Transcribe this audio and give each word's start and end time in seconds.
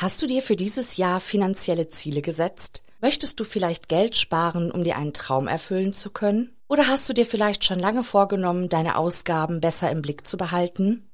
Hast 0.00 0.22
du 0.22 0.28
dir 0.28 0.42
für 0.42 0.54
dieses 0.54 0.96
Jahr 0.96 1.18
finanzielle 1.18 1.88
Ziele 1.88 2.22
gesetzt? 2.22 2.84
Möchtest 3.00 3.40
du 3.40 3.44
vielleicht 3.44 3.88
Geld 3.88 4.14
sparen, 4.14 4.70
um 4.70 4.84
dir 4.84 4.96
einen 4.96 5.12
Traum 5.12 5.48
erfüllen 5.48 5.92
zu 5.92 6.10
können? 6.10 6.54
Oder 6.68 6.86
hast 6.86 7.08
du 7.08 7.14
dir 7.14 7.26
vielleicht 7.26 7.64
schon 7.64 7.80
lange 7.80 8.04
vorgenommen, 8.04 8.68
deine 8.68 8.96
Ausgaben 8.96 9.60
besser 9.60 9.90
im 9.90 10.00
Blick 10.00 10.24
zu 10.24 10.36
behalten? 10.36 11.07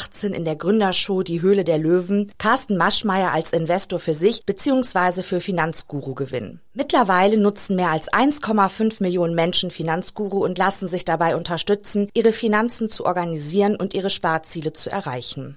2018 0.00 0.34
in 0.34 0.44
der 0.44 0.56
Gründershow 0.56 1.22
Die 1.22 1.42
Höhle 1.42 1.64
der 1.64 1.78
Löwen 1.78 2.32
Carsten 2.38 2.76
Maschmeyer 2.76 3.32
als 3.32 3.52
Investor 3.52 3.98
für 3.98 4.14
sich 4.14 4.44
bzw. 4.46 5.22
für 5.22 5.40
Finanzguru 5.40 6.14
gewinnen. 6.14 6.60
Mittlerweile 6.72 7.36
nutzen 7.36 7.76
mehr 7.76 7.90
als 7.90 8.10
1,5 8.12 9.02
Millionen 9.02 9.34
Menschen 9.34 9.70
Finanzguru 9.70 10.42
und 10.44 10.56
lassen 10.56 10.88
sich 10.88 11.04
dabei 11.04 11.36
unterstützen, 11.36 12.08
ihre 12.14 12.32
Finanzen 12.32 12.88
zu 12.88 13.04
organisieren 13.04 13.76
und 13.76 13.92
ihre 13.92 14.10
Sparziele 14.10 14.72
zu 14.72 14.90
erreichen. 14.90 15.56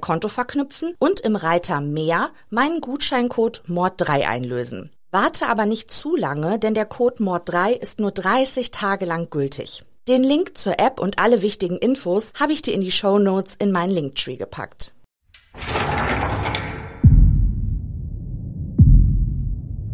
Konto 0.01 0.27
verknüpfen 0.27 0.95
und 0.99 1.21
im 1.21 1.35
Reiter 1.35 1.79
Mehr 1.79 2.31
meinen 2.49 2.81
Gutscheincode 2.81 3.63
MORD3 3.67 4.27
einlösen. 4.27 4.91
Warte 5.11 5.47
aber 5.47 5.65
nicht 5.65 5.91
zu 5.91 6.15
lange, 6.15 6.57
denn 6.57 6.73
der 6.73 6.85
Code 6.85 7.23
MORD3 7.23 7.71
ist 7.71 7.99
nur 7.99 8.11
30 8.11 8.71
Tage 8.71 9.05
lang 9.05 9.29
gültig. 9.29 9.83
Den 10.07 10.23
Link 10.23 10.57
zur 10.57 10.79
App 10.79 10.99
und 10.99 11.19
alle 11.19 11.41
wichtigen 11.41 11.77
Infos 11.77 12.33
habe 12.39 12.53
ich 12.53 12.61
dir 12.61 12.73
in 12.73 12.81
die 12.81 12.91
Show 12.91 13.19
Notes 13.19 13.55
in 13.59 13.71
meinen 13.71 13.91
Linktree 13.91 14.37
gepackt. 14.37 14.93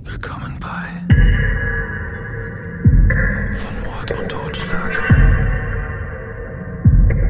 Willkommen 0.04 0.60
bei 0.60 1.08
Von 3.54 3.84
Mord 3.86 4.12
und 4.18 4.30
Totschlag. 4.30 5.12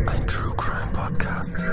Ein 0.07 0.27
True 0.27 0.55
Crime 0.55 0.91
Podcast. 0.93 1.65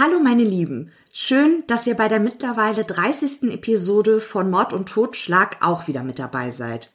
Hallo 0.00 0.20
meine 0.20 0.44
Lieben, 0.44 0.92
schön, 1.12 1.64
dass 1.66 1.88
ihr 1.88 1.96
bei 1.96 2.06
der 2.06 2.20
mittlerweile 2.20 2.84
30. 2.84 3.50
Episode 3.50 4.20
von 4.20 4.48
Mord 4.48 4.72
und 4.72 4.88
Totschlag 4.88 5.56
auch 5.60 5.88
wieder 5.88 6.04
mit 6.04 6.20
dabei 6.20 6.52
seid. 6.52 6.94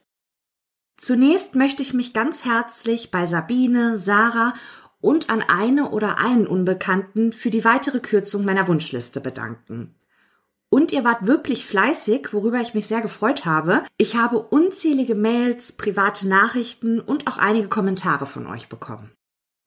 Zunächst 0.96 1.54
möchte 1.54 1.82
ich 1.82 1.92
mich 1.92 2.14
ganz 2.14 2.46
herzlich 2.46 3.10
bei 3.10 3.26
Sabine, 3.26 3.98
Sarah 3.98 4.54
und 5.02 5.28
an 5.28 5.42
eine 5.42 5.90
oder 5.90 6.16
einen 6.16 6.46
Unbekannten 6.46 7.34
für 7.34 7.50
die 7.50 7.66
weitere 7.66 8.00
Kürzung 8.00 8.46
meiner 8.46 8.68
Wunschliste 8.68 9.20
bedanken. 9.20 9.94
Und 10.70 10.90
ihr 10.90 11.04
wart 11.04 11.26
wirklich 11.26 11.66
fleißig, 11.66 12.32
worüber 12.32 12.62
ich 12.62 12.72
mich 12.72 12.86
sehr 12.86 13.02
gefreut 13.02 13.44
habe. 13.44 13.82
Ich 13.98 14.16
habe 14.16 14.38
unzählige 14.38 15.14
Mails, 15.14 15.72
private 15.72 16.26
Nachrichten 16.26 17.00
und 17.00 17.26
auch 17.26 17.36
einige 17.36 17.68
Kommentare 17.68 18.24
von 18.24 18.46
euch 18.46 18.70
bekommen. 18.70 19.12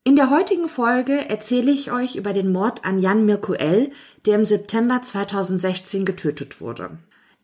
In 0.04 0.16
der 0.16 0.30
heutigen 0.30 0.70
Folge 0.70 1.30
erzähle 1.30 1.72
ich 1.72 1.92
euch 1.92 2.16
über 2.16 2.34
den 2.34 2.52
Mord 2.52 2.86
an 2.86 3.00
Jan 3.00 3.26
Mirkuel, 3.26 3.92
der 4.26 4.36
im 4.36 4.46
September 4.46 5.02
2016 5.02 6.06
getötet 6.06 6.62
wurde. 6.62 6.98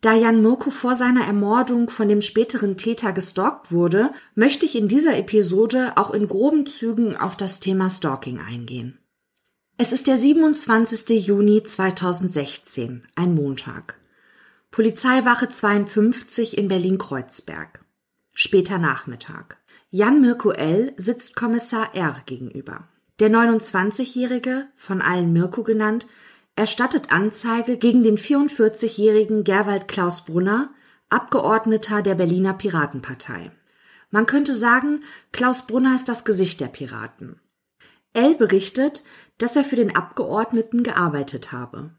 Da 0.03 0.13
Jan 0.13 0.42
Mirko 0.42 0.69
vor 0.69 0.95
seiner 0.95 1.25
Ermordung 1.25 1.89
von 1.89 2.10
dem 2.10 2.22
späteren 2.22 2.75
Täter 2.75 3.13
gestalkt 3.13 3.72
wurde, 3.72 4.12
möchte 4.36 4.66
ich 4.66 4.75
in 4.75 4.89
dieser 4.89 5.18
Episode 5.18 5.94
auch 5.95 6.12
in 6.12 6.27
groben 6.27 6.68
Zügen 6.68 7.16
auf 7.16 7.38
das 7.38 7.62
Thema 7.62 7.89
Stalking 7.89 8.39
eingehen. 8.39 9.00
Es 9.77 9.94
ist 9.94 10.07
der 10.07 10.18
27. 10.18 11.25
Juni 11.25 11.63
2016, 11.63 13.07
ein 13.16 13.33
Montag. 13.33 13.98
Polizeiwache 14.72 15.48
52 15.48 16.57
in 16.57 16.68
Berlin-Kreuzberg. 16.68 17.86
Später 18.33 18.80
Nachmittag. 18.80 19.62
Jan 19.95 20.22
Mirko 20.22 20.50
L. 20.50 20.92
sitzt 20.98 21.36
Kommissar 21.36 21.94
R. 21.94 22.24
gegenüber. 22.25 22.88
Der 23.19 23.30
29-Jährige, 23.30 24.68
von 24.75 25.04
allen 25.04 25.31
Mirko 25.31 25.62
genannt, 25.62 26.07
erstattet 26.56 27.12
Anzeige 27.12 27.78
gegen 27.78 28.01
den 28.01 28.18
44-jährigen 28.18 29.44
Gerwald 29.44 29.88
Klaus 29.88 30.25
Brunner, 30.25 30.74
Abgeordneter 31.10 32.01
der 32.01 32.16
Berliner 32.16 32.56
Piratenpartei. 32.56 33.51
Man 34.10 34.25
könnte 34.25 34.56
sagen, 34.56 35.04
Klaus 35.31 35.68
Brunner 35.68 35.94
ist 35.94 36.10
das 36.10 36.25
Gesicht 36.25 36.60
der 36.60 36.69
Piraten. 36.69 37.39
L 38.13 38.34
berichtet, 38.34 39.04
dass 39.38 39.56
er 39.56 39.63
für 39.63 39.75
den 39.75 39.96
Abgeordneten 39.96 40.81
gearbeitet 40.81 41.51
habe. 41.51 41.92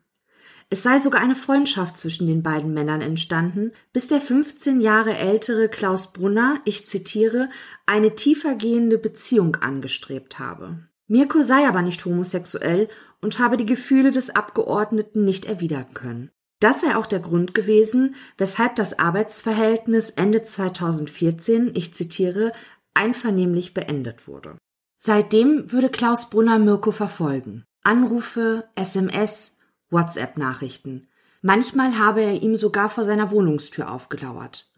Es 0.75 0.83
sei 0.83 0.99
sogar 0.99 1.21
eine 1.21 1.37
Freundschaft 1.37 1.97
zwischen 1.97 2.27
den 2.27 2.43
beiden 2.43 2.75
Männern 2.75 3.01
entstanden, 3.01 3.71
bis 3.93 4.09
der 4.09 4.21
15 4.21 4.81
Jahre 4.81 5.17
ältere 5.17 5.69
Klaus 5.69 6.13
Brunner, 6.13 6.61
ich 6.65 6.85
zitiere, 6.85 7.49
eine 7.87 8.17
tiefergehende 8.17 8.99
Beziehung 8.99 9.55
angestrebt 9.55 10.41
habe. 10.41 10.81
Mirko 11.07 11.43
sei 11.43 11.69
aber 11.69 11.83
nicht 11.83 12.05
homosexuell 12.05 12.89
und 13.21 13.39
habe 13.39 13.57
die 13.57 13.67
Gefühle 13.67 14.11
des 14.11 14.31
Abgeordneten 14.31 15.25
nicht 15.25 15.45
erwidern 15.45 15.95
können. 15.95 16.33
Das 16.59 16.81
sei 16.81 16.97
auch 16.97 17.07
der 17.07 17.21
Grund 17.21 17.55
gewesen, 17.55 18.17
weshalb 18.37 18.75
das 18.75 18.99
Arbeitsverhältnis 18.99 20.11
Ende 20.11 20.43
2014, 20.43 21.71
ich 21.75 21.95
zitiere, 21.95 22.51
einvernehmlich 22.95 23.75
beendet 23.75 24.27
wurde. 24.27 24.59
Seitdem 24.99 25.71
würde 25.71 25.89
Klaus 25.89 26.31
Brunner 26.31 26.59
Mirko 26.59 26.91
verfolgen. 26.91 27.63
Anrufe, 27.85 28.65
SMS, 28.75 29.54
WhatsApp-Nachrichten. 29.91 31.09
Manchmal 31.43 31.99
habe 31.99 32.23
er 32.23 32.43
ihm 32.43 32.57
sogar 32.57 32.89
vor 32.89 33.05
seiner 33.05 33.31
Wohnungstür 33.31 33.91
aufgelauert. 33.91 34.71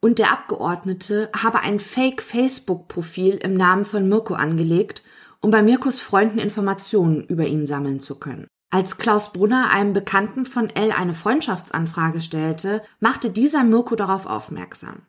Und 0.00 0.18
der 0.18 0.32
Abgeordnete 0.32 1.30
habe 1.36 1.60
ein 1.60 1.80
Fake-Facebook-Profil 1.80 3.36
im 3.36 3.54
Namen 3.54 3.84
von 3.84 4.08
Mirko 4.08 4.34
angelegt, 4.34 5.02
um 5.40 5.50
bei 5.50 5.62
Mirkos 5.62 6.00
Freunden 6.00 6.38
Informationen 6.38 7.24
über 7.24 7.46
ihn 7.46 7.66
sammeln 7.66 8.00
zu 8.00 8.16
können. 8.16 8.46
Als 8.70 8.98
Klaus 8.98 9.32
Brunner 9.32 9.70
einem 9.70 9.92
Bekannten 9.92 10.46
von 10.46 10.70
L 10.70 10.92
eine 10.92 11.14
Freundschaftsanfrage 11.14 12.20
stellte, 12.20 12.82
machte 13.00 13.30
dieser 13.30 13.64
Mirko 13.64 13.96
darauf 13.96 14.26
aufmerksam. 14.26 15.02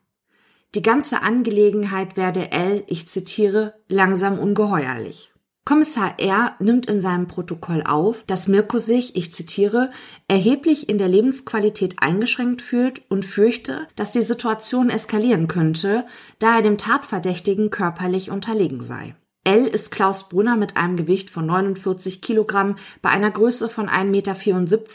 Die 0.75 0.81
ganze 0.81 1.21
Angelegenheit 1.21 2.17
werde 2.17 2.51
L, 2.51 2.83
ich 2.87 3.07
zitiere, 3.07 3.75
langsam 3.87 4.39
ungeheuerlich. 4.39 5.32
Kommissar 5.65 6.19
R. 6.19 6.55
nimmt 6.59 6.87
in 6.87 6.99
seinem 6.99 7.27
Protokoll 7.27 7.83
auf, 7.83 8.23
dass 8.23 8.49
Mirko 8.49 8.79
sich, 8.79 9.15
ich 9.15 9.31
zitiere, 9.31 9.91
erheblich 10.27 10.89
in 10.89 10.97
der 10.97 11.07
Lebensqualität 11.07 11.95
eingeschränkt 11.99 12.61
fühlt 12.61 13.01
und 13.09 13.23
fürchte, 13.23 13.87
dass 13.95 14.11
die 14.11 14.23
Situation 14.23 14.89
eskalieren 14.89 15.47
könnte, 15.47 16.05
da 16.39 16.57
er 16.57 16.63
dem 16.63 16.77
Tatverdächtigen 16.77 17.69
körperlich 17.69 18.29
unterlegen 18.29 18.81
sei. 18.81 19.15
L 19.45 19.65
ist 19.65 19.89
Klaus 19.89 20.27
Brunner 20.27 20.57
mit 20.57 20.75
einem 20.75 20.97
Gewicht 20.97 21.29
von 21.29 21.45
49 21.45 22.21
Kilogramm 22.21 22.75
bei 23.01 23.09
einer 23.09 23.31
Größe 23.31 23.69
von 23.69 23.87
1,74 23.87 24.05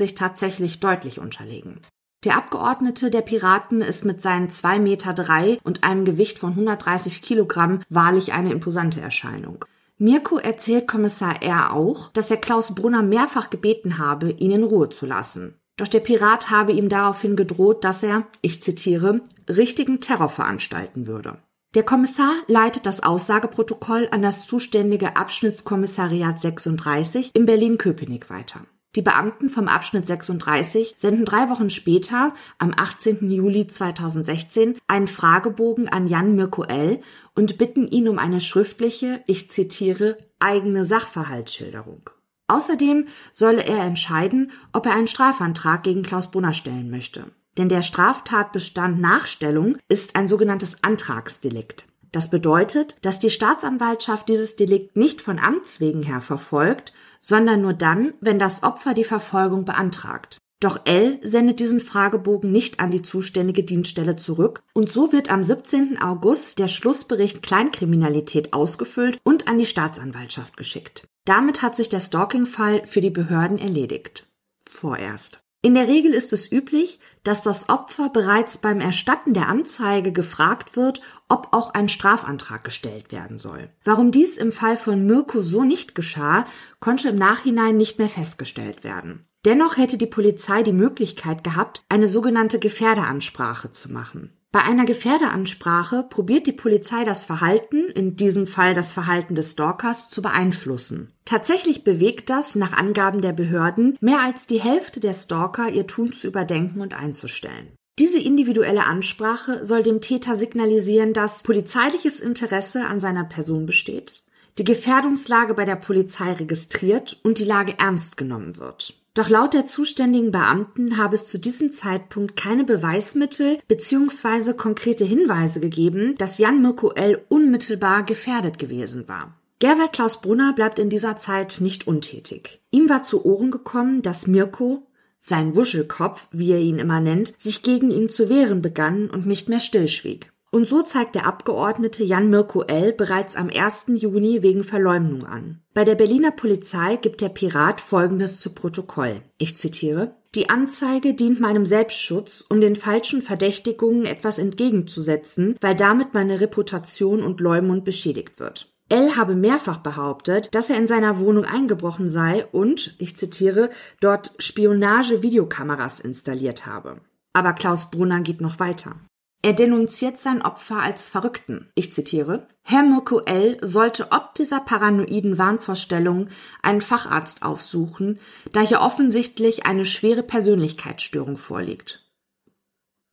Meter 0.02 0.14
tatsächlich 0.14 0.80
deutlich 0.80 1.18
unterlegen. 1.18 1.80
Der 2.24 2.36
Abgeordnete 2.36 3.10
der 3.10 3.22
Piraten 3.22 3.80
ist 3.80 4.04
mit 4.04 4.20
seinen 4.20 4.48
2,3 4.48 4.78
Meter 4.80 5.64
und 5.64 5.84
einem 5.84 6.04
Gewicht 6.04 6.38
von 6.38 6.50
130 6.50 7.22
Kilogramm 7.22 7.80
wahrlich 7.88 8.32
eine 8.34 8.52
imposante 8.52 9.00
Erscheinung. 9.00 9.64
Mirko 9.98 10.38
erzählt 10.38 10.86
Kommissar 10.86 11.42
R. 11.42 11.74
auch, 11.74 12.10
dass 12.12 12.30
er 12.30 12.36
Klaus 12.36 12.74
Brunner 12.74 13.02
mehrfach 13.02 13.50
gebeten 13.50 13.98
habe, 13.98 14.30
ihn 14.30 14.52
in 14.52 14.62
Ruhe 14.62 14.88
zu 14.90 15.06
lassen. 15.06 15.60
Doch 15.76 15.88
der 15.88 16.00
Pirat 16.00 16.50
habe 16.50 16.72
ihm 16.72 16.88
daraufhin 16.88 17.34
gedroht, 17.34 17.84
dass 17.84 18.04
er, 18.04 18.26
ich 18.40 18.62
zitiere, 18.62 19.20
richtigen 19.48 20.00
Terror 20.00 20.28
veranstalten 20.28 21.06
würde. 21.06 21.38
Der 21.74 21.82
Kommissar 21.82 22.32
leitet 22.46 22.86
das 22.86 23.02
Aussageprotokoll 23.02 24.08
an 24.10 24.22
das 24.22 24.46
zuständige 24.46 25.16
Abschnittskommissariat 25.16 26.40
36 26.40 27.32
in 27.34 27.44
Berlin-Köpenick 27.44 28.30
weiter. 28.30 28.60
Die 28.98 29.02
Beamten 29.02 29.48
vom 29.48 29.68
Abschnitt 29.68 30.08
36 30.08 30.94
senden 30.96 31.24
drei 31.24 31.48
Wochen 31.50 31.70
später, 31.70 32.34
am 32.58 32.72
18. 32.76 33.30
Juli 33.30 33.68
2016, 33.68 34.76
einen 34.88 35.06
Fragebogen 35.06 35.88
an 35.88 36.08
Jan 36.08 36.34
Mirko 36.34 36.64
L. 36.64 37.00
und 37.36 37.58
bitten 37.58 37.86
ihn 37.86 38.08
um 38.08 38.18
eine 38.18 38.40
schriftliche, 38.40 39.22
ich 39.28 39.48
zitiere, 39.50 40.18
eigene 40.40 40.84
Sachverhaltsschilderung. 40.84 42.10
Außerdem 42.48 43.06
solle 43.32 43.62
er 43.62 43.84
entscheiden, 43.84 44.50
ob 44.72 44.86
er 44.86 44.96
einen 44.96 45.06
Strafantrag 45.06 45.84
gegen 45.84 46.02
Klaus 46.02 46.32
Brunner 46.32 46.52
stellen 46.52 46.90
möchte. 46.90 47.30
Denn 47.56 47.68
der 47.68 47.82
Straftatbestand 47.82 49.00
Nachstellung 49.00 49.76
ist 49.88 50.16
ein 50.16 50.26
sogenanntes 50.26 50.82
Antragsdelikt. 50.82 51.86
Das 52.12 52.30
bedeutet, 52.30 52.96
dass 53.02 53.18
die 53.18 53.30
Staatsanwaltschaft 53.30 54.28
dieses 54.28 54.56
Delikt 54.56 54.96
nicht 54.96 55.20
von 55.20 55.38
Amts 55.38 55.80
wegen 55.80 56.02
her 56.02 56.20
verfolgt, 56.20 56.92
sondern 57.20 57.62
nur 57.62 57.74
dann, 57.74 58.14
wenn 58.20 58.38
das 58.38 58.62
Opfer 58.62 58.94
die 58.94 59.04
Verfolgung 59.04 59.64
beantragt. 59.64 60.38
Doch 60.60 60.80
L 60.86 61.20
sendet 61.22 61.60
diesen 61.60 61.78
Fragebogen 61.78 62.50
nicht 62.50 62.80
an 62.80 62.90
die 62.90 63.02
zuständige 63.02 63.62
Dienststelle 63.62 64.16
zurück 64.16 64.62
und 64.74 64.90
so 64.90 65.12
wird 65.12 65.30
am 65.30 65.44
17. 65.44 66.00
August 66.02 66.58
der 66.58 66.66
Schlussbericht 66.66 67.42
Kleinkriminalität 67.42 68.52
ausgefüllt 68.52 69.18
und 69.22 69.46
an 69.46 69.58
die 69.58 69.66
Staatsanwaltschaft 69.66 70.56
geschickt. 70.56 71.06
Damit 71.24 71.62
hat 71.62 71.76
sich 71.76 71.88
der 71.88 72.00
Stalking-Fall 72.00 72.86
für 72.86 73.00
die 73.00 73.10
Behörden 73.10 73.58
erledigt. 73.58 74.26
Vorerst. 74.66 75.40
In 75.60 75.74
der 75.74 75.88
Regel 75.88 76.14
ist 76.14 76.32
es 76.32 76.52
üblich, 76.52 77.00
dass 77.24 77.42
das 77.42 77.68
Opfer 77.68 78.10
bereits 78.10 78.58
beim 78.58 78.80
Erstatten 78.80 79.34
der 79.34 79.48
Anzeige 79.48 80.12
gefragt 80.12 80.76
wird, 80.76 81.02
ob 81.28 81.48
auch 81.50 81.74
ein 81.74 81.88
Strafantrag 81.88 82.62
gestellt 82.62 83.10
werden 83.10 83.38
soll. 83.38 83.68
Warum 83.82 84.12
dies 84.12 84.36
im 84.36 84.52
Fall 84.52 84.76
von 84.76 85.04
Mirko 85.04 85.42
so 85.42 85.64
nicht 85.64 85.96
geschah, 85.96 86.44
konnte 86.78 87.08
im 87.08 87.16
Nachhinein 87.16 87.76
nicht 87.76 87.98
mehr 87.98 88.08
festgestellt 88.08 88.84
werden. 88.84 89.26
Dennoch 89.44 89.76
hätte 89.76 89.98
die 89.98 90.06
Polizei 90.06 90.62
die 90.62 90.72
Möglichkeit 90.72 91.42
gehabt, 91.42 91.82
eine 91.88 92.06
sogenannte 92.06 92.60
Gefährderansprache 92.60 93.72
zu 93.72 93.92
machen. 93.92 94.37
Bei 94.50 94.62
einer 94.62 94.86
Gefährderansprache 94.86 96.06
probiert 96.08 96.46
die 96.46 96.52
Polizei 96.52 97.04
das 97.04 97.26
Verhalten, 97.26 97.90
in 97.90 98.16
diesem 98.16 98.46
Fall 98.46 98.72
das 98.72 98.92
Verhalten 98.92 99.34
des 99.34 99.50
Stalkers, 99.50 100.08
zu 100.08 100.22
beeinflussen. 100.22 101.12
Tatsächlich 101.26 101.84
bewegt 101.84 102.30
das, 102.30 102.54
nach 102.54 102.72
Angaben 102.72 103.20
der 103.20 103.34
Behörden, 103.34 103.98
mehr 104.00 104.20
als 104.20 104.46
die 104.46 104.60
Hälfte 104.60 105.00
der 105.00 105.12
Stalker, 105.12 105.68
ihr 105.68 105.86
Tun 105.86 106.14
zu 106.14 106.28
überdenken 106.28 106.80
und 106.80 106.94
einzustellen. 106.94 107.74
Diese 107.98 108.20
individuelle 108.20 108.84
Ansprache 108.84 109.66
soll 109.66 109.82
dem 109.82 110.00
Täter 110.00 110.36
signalisieren, 110.36 111.12
dass 111.12 111.42
polizeiliches 111.42 112.20
Interesse 112.20 112.86
an 112.86 113.00
seiner 113.00 113.24
Person 113.24 113.66
besteht, 113.66 114.22
die 114.56 114.64
Gefährdungslage 114.64 115.52
bei 115.52 115.66
der 115.66 115.76
Polizei 115.76 116.32
registriert 116.32 117.18
und 117.22 117.38
die 117.38 117.44
Lage 117.44 117.74
ernst 117.78 118.16
genommen 118.16 118.56
wird. 118.56 118.94
Doch 119.18 119.28
laut 119.28 119.52
der 119.52 119.66
zuständigen 119.66 120.30
Beamten 120.30 120.96
habe 120.96 121.16
es 121.16 121.26
zu 121.26 121.40
diesem 121.40 121.72
Zeitpunkt 121.72 122.36
keine 122.36 122.62
Beweismittel 122.62 123.58
bzw. 123.66 124.52
konkrete 124.52 125.04
Hinweise 125.04 125.58
gegeben, 125.58 126.14
dass 126.18 126.38
Jan 126.38 126.62
Mirko 126.62 126.92
L. 126.92 127.24
unmittelbar 127.28 128.04
gefährdet 128.04 128.60
gewesen 128.60 129.08
war. 129.08 129.36
Gerwald 129.58 129.92
Klaus 129.92 130.20
Brunner 130.20 130.52
bleibt 130.52 130.78
in 130.78 130.88
dieser 130.88 131.16
Zeit 131.16 131.60
nicht 131.60 131.88
untätig. 131.88 132.60
Ihm 132.70 132.88
war 132.88 133.02
zu 133.02 133.26
Ohren 133.26 133.50
gekommen, 133.50 134.02
dass 134.02 134.28
Mirko, 134.28 134.86
sein 135.18 135.56
Wuschelkopf, 135.56 136.28
wie 136.30 136.52
er 136.52 136.60
ihn 136.60 136.78
immer 136.78 137.00
nennt, 137.00 137.34
sich 137.38 137.64
gegen 137.64 137.90
ihn 137.90 138.08
zu 138.08 138.28
wehren 138.28 138.62
begann 138.62 139.10
und 139.10 139.26
nicht 139.26 139.48
mehr 139.48 139.58
stillschwieg. 139.58 140.30
Und 140.50 140.66
so 140.66 140.82
zeigt 140.82 141.14
der 141.14 141.26
Abgeordnete 141.26 142.04
Jan 142.04 142.30
Mirko 142.30 142.62
L. 142.62 142.92
bereits 142.92 143.36
am 143.36 143.50
1. 143.50 143.84
Juni 143.88 144.42
wegen 144.42 144.64
Verleumdung 144.64 145.26
an. 145.26 145.60
Bei 145.74 145.84
der 145.84 145.94
Berliner 145.94 146.30
Polizei 146.30 146.96
gibt 146.96 147.20
der 147.20 147.28
Pirat 147.28 147.82
Folgendes 147.82 148.40
zu 148.40 148.54
Protokoll. 148.54 149.20
Ich 149.36 149.56
zitiere. 149.58 150.16
Die 150.34 150.48
Anzeige 150.48 151.14
dient 151.14 151.40
meinem 151.40 151.66
Selbstschutz, 151.66 152.44
um 152.48 152.60
den 152.60 152.76
falschen 152.76 153.22
Verdächtigungen 153.22 154.06
etwas 154.06 154.38
entgegenzusetzen, 154.38 155.56
weil 155.60 155.74
damit 155.74 156.14
meine 156.14 156.40
Reputation 156.40 157.22
und 157.22 157.40
Leumund 157.40 157.84
beschädigt 157.84 158.40
wird. 158.40 158.72
L 158.90 159.16
habe 159.16 159.34
mehrfach 159.34 159.78
behauptet, 159.78 160.54
dass 160.54 160.70
er 160.70 160.76
in 160.76 160.86
seiner 160.86 161.18
Wohnung 161.18 161.44
eingebrochen 161.44 162.08
sei 162.08 162.46
und, 162.52 162.94
ich 162.98 163.16
zitiere, 163.16 163.68
dort 164.00 164.32
Spionage-Videokameras 164.38 166.00
installiert 166.00 166.64
habe. 166.64 167.00
Aber 167.34 167.52
Klaus 167.52 167.90
Brunner 167.90 168.20
geht 168.20 168.40
noch 168.40 168.58
weiter. 168.58 168.96
Er 169.40 169.52
denunziert 169.52 170.18
sein 170.18 170.42
Opfer 170.42 170.82
als 170.82 171.08
Verrückten. 171.08 171.70
Ich 171.76 171.92
zitiere. 171.92 172.48
Herr 172.62 172.82
Mirko 172.82 173.20
L. 173.20 173.58
sollte 173.62 174.10
ob 174.10 174.34
dieser 174.34 174.60
paranoiden 174.60 175.38
Wahnvorstellung 175.38 176.28
einen 176.60 176.80
Facharzt 176.80 177.42
aufsuchen, 177.42 178.18
da 178.52 178.60
hier 178.60 178.80
offensichtlich 178.80 179.64
eine 179.64 179.86
schwere 179.86 180.24
Persönlichkeitsstörung 180.24 181.36
vorliegt. 181.36 182.04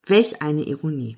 Welch 0.08 0.42
eine 0.42 0.64
Ironie. 0.64 1.18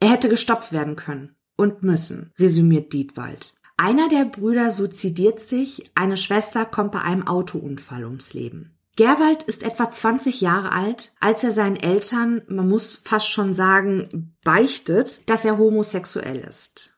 er 0.00 0.10
hätte 0.10 0.28
gestoppt 0.28 0.72
werden 0.72 0.96
können 0.96 1.36
und 1.56 1.82
müssen, 1.82 2.32
resümiert 2.38 2.92
Dietwald. 2.92 3.54
Einer 3.80 4.08
der 4.08 4.24
Brüder 4.24 4.72
suizidiert 4.72 5.38
sich, 5.38 5.92
eine 5.94 6.16
Schwester 6.16 6.64
kommt 6.64 6.90
bei 6.90 7.00
einem 7.00 7.28
Autounfall 7.28 8.04
ums 8.04 8.34
Leben. 8.34 8.76
Gerwald 8.96 9.44
ist 9.44 9.62
etwa 9.62 9.88
20 9.88 10.40
Jahre 10.40 10.72
alt, 10.72 11.12
als 11.20 11.44
er 11.44 11.52
seinen 11.52 11.76
Eltern, 11.76 12.42
man 12.48 12.68
muss 12.68 12.96
fast 12.96 13.30
schon 13.30 13.54
sagen, 13.54 14.34
beichtet, 14.42 15.22
dass 15.30 15.44
er 15.44 15.58
homosexuell 15.58 16.40
ist. 16.40 16.92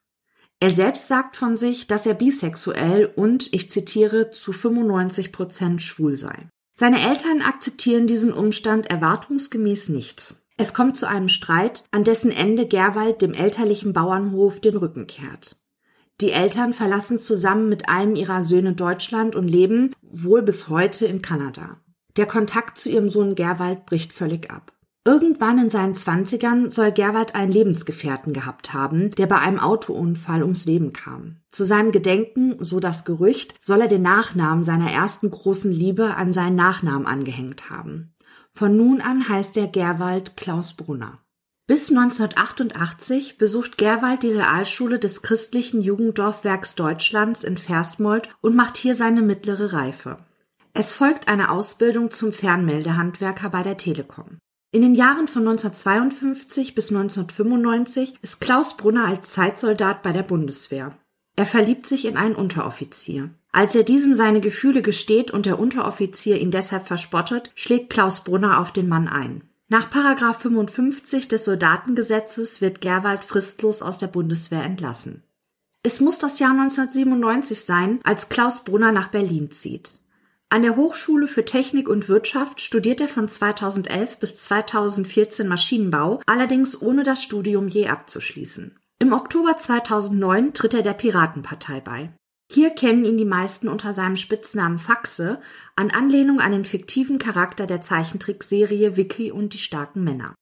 Er 0.58 0.70
selbst 0.70 1.06
sagt 1.06 1.36
von 1.36 1.54
sich, 1.54 1.86
dass 1.86 2.06
er 2.06 2.14
bisexuell 2.14 3.12
und, 3.14 3.52
ich 3.52 3.70
zitiere, 3.70 4.30
zu 4.30 4.52
95 4.52 5.32
Prozent 5.32 5.82
schwul 5.82 6.16
sei. 6.16 6.48
Seine 6.74 7.06
Eltern 7.06 7.42
akzeptieren 7.42 8.06
diesen 8.06 8.32
Umstand 8.32 8.86
erwartungsgemäß 8.86 9.90
nicht. 9.90 10.34
Es 10.56 10.72
kommt 10.72 10.96
zu 10.96 11.06
einem 11.06 11.28
Streit, 11.28 11.84
an 11.90 12.04
dessen 12.04 12.30
Ende 12.30 12.66
Gerwald 12.66 13.20
dem 13.20 13.34
elterlichen 13.34 13.92
Bauernhof 13.92 14.60
den 14.60 14.78
Rücken 14.78 15.06
kehrt. 15.06 15.59
Die 16.20 16.32
Eltern 16.32 16.74
verlassen 16.74 17.18
zusammen 17.18 17.68
mit 17.68 17.88
einem 17.88 18.14
ihrer 18.14 18.42
Söhne 18.42 18.74
Deutschland 18.74 19.34
und 19.34 19.48
leben 19.48 19.90
wohl 20.02 20.42
bis 20.42 20.68
heute 20.68 21.06
in 21.06 21.22
Kanada. 21.22 21.78
Der 22.16 22.26
Kontakt 22.26 22.76
zu 22.76 22.90
ihrem 22.90 23.08
Sohn 23.08 23.34
Gerwald 23.34 23.86
bricht 23.86 24.12
völlig 24.12 24.50
ab. 24.50 24.72
Irgendwann 25.06 25.58
in 25.58 25.70
seinen 25.70 25.94
Zwanzigern 25.94 26.70
soll 26.70 26.92
Gerwald 26.92 27.34
einen 27.34 27.50
Lebensgefährten 27.50 28.34
gehabt 28.34 28.74
haben, 28.74 29.12
der 29.12 29.26
bei 29.26 29.38
einem 29.38 29.58
Autounfall 29.58 30.42
ums 30.42 30.66
Leben 30.66 30.92
kam. 30.92 31.36
Zu 31.50 31.64
seinem 31.64 31.90
Gedenken, 31.90 32.56
so 32.58 32.80
das 32.80 33.06
Gerücht, 33.06 33.54
soll 33.58 33.80
er 33.80 33.88
den 33.88 34.02
Nachnamen 34.02 34.62
seiner 34.62 34.90
ersten 34.90 35.30
großen 35.30 35.72
Liebe 35.72 36.16
an 36.16 36.34
seinen 36.34 36.56
Nachnamen 36.56 37.06
angehängt 37.06 37.70
haben. 37.70 38.12
Von 38.52 38.76
nun 38.76 39.00
an 39.00 39.26
heißt 39.26 39.56
er 39.56 39.68
Gerwald 39.68 40.36
Klaus 40.36 40.74
Brunner. 40.74 41.18
Bis 41.70 41.88
1988 41.88 43.38
besucht 43.38 43.78
Gerwald 43.78 44.24
die 44.24 44.32
Realschule 44.32 44.98
des 44.98 45.22
christlichen 45.22 45.80
Jugenddorfwerks 45.80 46.74
Deutschlands 46.74 47.44
in 47.44 47.56
Versmold 47.56 48.28
und 48.40 48.56
macht 48.56 48.76
hier 48.76 48.96
seine 48.96 49.22
mittlere 49.22 49.72
Reife. 49.72 50.18
Es 50.74 50.92
folgt 50.92 51.28
eine 51.28 51.48
Ausbildung 51.48 52.10
zum 52.10 52.32
Fernmeldehandwerker 52.32 53.50
bei 53.50 53.62
der 53.62 53.76
Telekom. 53.76 54.38
In 54.72 54.82
den 54.82 54.96
Jahren 54.96 55.28
von 55.28 55.46
1952 55.46 56.74
bis 56.74 56.88
1995 56.88 58.14
ist 58.20 58.40
Klaus 58.40 58.76
Brunner 58.76 59.04
als 59.04 59.30
Zeitsoldat 59.30 60.02
bei 60.02 60.10
der 60.10 60.24
Bundeswehr. 60.24 60.98
Er 61.36 61.46
verliebt 61.46 61.86
sich 61.86 62.04
in 62.04 62.16
einen 62.16 62.34
Unteroffizier. 62.34 63.30
Als 63.52 63.76
er 63.76 63.84
diesem 63.84 64.14
seine 64.14 64.40
Gefühle 64.40 64.82
gesteht 64.82 65.30
und 65.30 65.46
der 65.46 65.60
Unteroffizier 65.60 66.40
ihn 66.40 66.50
deshalb 66.50 66.88
verspottet, 66.88 67.52
schlägt 67.54 67.90
Klaus 67.90 68.24
Brunner 68.24 68.58
auf 68.58 68.72
den 68.72 68.88
Mann 68.88 69.06
ein. 69.06 69.44
Nach 69.72 69.88
Paragraph 69.88 70.40
55 70.40 71.28
des 71.28 71.44
Soldatengesetzes 71.44 72.60
wird 72.60 72.80
Gerwald 72.80 73.22
fristlos 73.22 73.82
aus 73.82 73.98
der 73.98 74.08
Bundeswehr 74.08 74.64
entlassen. 74.64 75.22
Es 75.84 76.00
muss 76.00 76.18
das 76.18 76.40
Jahr 76.40 76.50
1997 76.50 77.60
sein, 77.60 78.00
als 78.02 78.28
Klaus 78.28 78.64
Brunner 78.64 78.90
nach 78.90 79.12
Berlin 79.12 79.52
zieht. 79.52 80.00
An 80.48 80.62
der 80.62 80.74
Hochschule 80.74 81.28
für 81.28 81.44
Technik 81.44 81.88
und 81.88 82.08
Wirtschaft 82.08 82.60
studiert 82.60 83.00
er 83.00 83.06
von 83.06 83.28
2011 83.28 84.18
bis 84.18 84.38
2014 84.38 85.46
Maschinenbau, 85.46 86.20
allerdings 86.26 86.82
ohne 86.82 87.04
das 87.04 87.22
Studium 87.22 87.68
je 87.68 87.86
abzuschließen. 87.86 88.76
Im 88.98 89.12
Oktober 89.12 89.56
2009 89.56 90.52
tritt 90.52 90.74
er 90.74 90.82
der 90.82 90.94
Piratenpartei 90.94 91.80
bei. 91.80 92.12
Hier 92.52 92.70
kennen 92.70 93.04
ihn 93.04 93.16
die 93.16 93.24
meisten 93.24 93.68
unter 93.68 93.94
seinem 93.94 94.16
Spitznamen 94.16 94.80
Faxe, 94.80 95.40
an 95.76 95.92
Anlehnung 95.92 96.40
an 96.40 96.50
den 96.50 96.64
fiktiven 96.64 97.20
Charakter 97.20 97.64
der 97.68 97.80
Zeichentrickserie 97.80 98.96
Vicky 98.96 99.30
und 99.30 99.54
die 99.54 99.58
starken 99.58 100.02
Männer. 100.02 100.34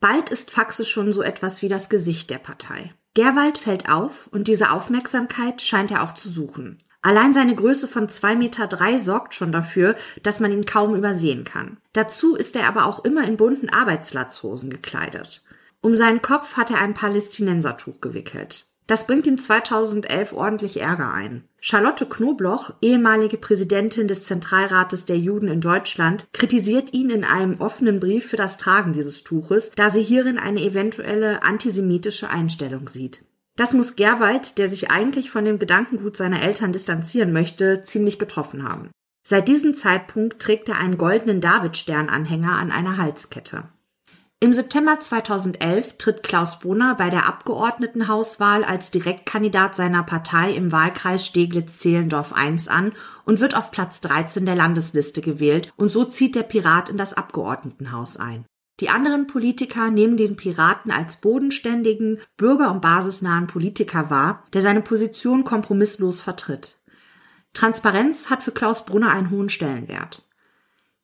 Bald 0.00 0.30
ist 0.30 0.52
Faxe 0.52 0.84
schon 0.84 1.12
so 1.12 1.22
etwas 1.22 1.62
wie 1.62 1.68
das 1.68 1.88
Gesicht 1.88 2.30
der 2.30 2.38
Partei. 2.38 2.94
Gerwald 3.14 3.58
fällt 3.58 3.88
auf 3.88 4.28
und 4.30 4.46
diese 4.46 4.70
Aufmerksamkeit 4.70 5.60
scheint 5.60 5.90
er 5.90 6.04
auch 6.04 6.14
zu 6.14 6.28
suchen. 6.28 6.84
Allein 7.02 7.32
seine 7.32 7.56
Größe 7.56 7.88
von 7.88 8.08
zwei 8.08 8.36
Meter 8.36 8.68
drei 8.68 8.98
sorgt 8.98 9.34
schon 9.34 9.50
dafür, 9.50 9.96
dass 10.22 10.38
man 10.38 10.52
ihn 10.52 10.66
kaum 10.66 10.94
übersehen 10.94 11.42
kann. 11.42 11.78
Dazu 11.94 12.36
ist 12.36 12.54
er 12.54 12.68
aber 12.68 12.86
auch 12.86 13.04
immer 13.04 13.26
in 13.26 13.36
bunten 13.36 13.70
Arbeitslatzhosen 13.70 14.70
gekleidet. 14.70 15.42
Um 15.80 15.94
seinen 15.94 16.22
Kopf 16.22 16.56
hat 16.56 16.70
er 16.70 16.78
ein 16.78 16.94
Palästinensertuch 16.94 18.00
gewickelt. 18.00 18.66
Das 18.86 19.06
bringt 19.06 19.26
ihm 19.26 19.38
2011 19.38 20.32
ordentlich 20.32 20.80
Ärger 20.80 21.12
ein. 21.12 21.48
Charlotte 21.68 22.06
Knobloch, 22.06 22.74
ehemalige 22.80 23.38
Präsidentin 23.38 24.06
des 24.06 24.22
Zentralrates 24.22 25.04
der 25.04 25.18
Juden 25.18 25.48
in 25.48 25.60
Deutschland, 25.60 26.24
kritisiert 26.32 26.92
ihn 26.92 27.10
in 27.10 27.24
einem 27.24 27.60
offenen 27.60 27.98
Brief 27.98 28.28
für 28.28 28.36
das 28.36 28.56
Tragen 28.56 28.92
dieses 28.92 29.24
Tuches, 29.24 29.72
da 29.74 29.90
sie 29.90 30.04
hierin 30.04 30.38
eine 30.38 30.60
eventuelle 30.62 31.42
antisemitische 31.42 32.30
Einstellung 32.30 32.86
sieht. 32.86 33.24
Das 33.56 33.72
muss 33.72 33.96
Gerwald, 33.96 34.58
der 34.58 34.68
sich 34.68 34.92
eigentlich 34.92 35.28
von 35.28 35.44
dem 35.44 35.58
Gedankengut 35.58 36.16
seiner 36.16 36.40
Eltern 36.40 36.70
distanzieren 36.70 37.32
möchte, 37.32 37.82
ziemlich 37.82 38.20
getroffen 38.20 38.62
haben. 38.62 38.90
Seit 39.26 39.48
diesem 39.48 39.74
Zeitpunkt 39.74 40.40
trägt 40.40 40.68
er 40.68 40.78
einen 40.78 40.98
goldenen 40.98 41.40
Davidstern-Anhänger 41.40 42.52
an 42.52 42.70
einer 42.70 42.96
Halskette. 42.96 43.64
Im 44.38 44.52
September 44.52 45.00
2011 45.00 45.96
tritt 45.96 46.22
Klaus 46.22 46.58
Brunner 46.58 46.94
bei 46.94 47.08
der 47.08 47.24
Abgeordnetenhauswahl 47.24 48.64
als 48.64 48.90
Direktkandidat 48.90 49.74
seiner 49.74 50.02
Partei 50.02 50.52
im 50.52 50.72
Wahlkreis 50.72 51.24
Steglitz-Zehlendorf 51.24 52.34
I 52.36 52.54
an 52.68 52.92
und 53.24 53.40
wird 53.40 53.56
auf 53.56 53.70
Platz 53.70 54.02
13 54.02 54.44
der 54.44 54.54
Landesliste 54.54 55.22
gewählt 55.22 55.72
und 55.76 55.90
so 55.90 56.04
zieht 56.04 56.34
der 56.34 56.42
Pirat 56.42 56.90
in 56.90 56.98
das 56.98 57.14
Abgeordnetenhaus 57.14 58.18
ein. 58.18 58.44
Die 58.80 58.90
anderen 58.90 59.26
Politiker 59.26 59.90
nehmen 59.90 60.18
den 60.18 60.36
Piraten 60.36 60.90
als 60.90 61.22
bodenständigen, 61.22 62.20
bürger- 62.36 62.70
und 62.70 62.82
basisnahen 62.82 63.46
Politiker 63.46 64.10
wahr, 64.10 64.44
der 64.52 64.60
seine 64.60 64.82
Position 64.82 65.44
kompromisslos 65.44 66.20
vertritt. 66.20 66.78
Transparenz 67.54 68.28
hat 68.28 68.42
für 68.42 68.52
Klaus 68.52 68.84
Brunner 68.84 69.12
einen 69.12 69.30
hohen 69.30 69.48
Stellenwert. 69.48 70.25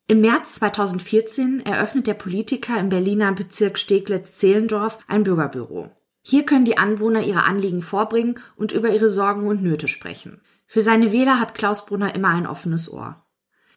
Im 0.08 0.20
März 0.20 0.56
2014 0.56 1.64
eröffnet 1.64 2.06
der 2.06 2.14
Politiker 2.14 2.78
im 2.78 2.88
Berliner 2.88 3.32
Bezirk 3.32 3.78
Steglitz-Zehlendorf 3.78 4.98
ein 5.06 5.22
Bürgerbüro. 5.22 5.90
Hier 6.22 6.44
können 6.44 6.64
die 6.64 6.78
Anwohner 6.78 7.22
ihre 7.22 7.44
Anliegen 7.44 7.82
vorbringen 7.82 8.38
und 8.56 8.72
über 8.72 8.90
ihre 8.90 9.10
Sorgen 9.10 9.46
und 9.46 9.62
Nöte 9.62 9.88
sprechen. 9.88 10.40
Für 10.66 10.82
seine 10.82 11.12
Wähler 11.12 11.40
hat 11.40 11.54
Klaus 11.54 11.86
Brunner 11.86 12.14
immer 12.14 12.28
ein 12.28 12.46
offenes 12.46 12.92
Ohr. 12.92 13.24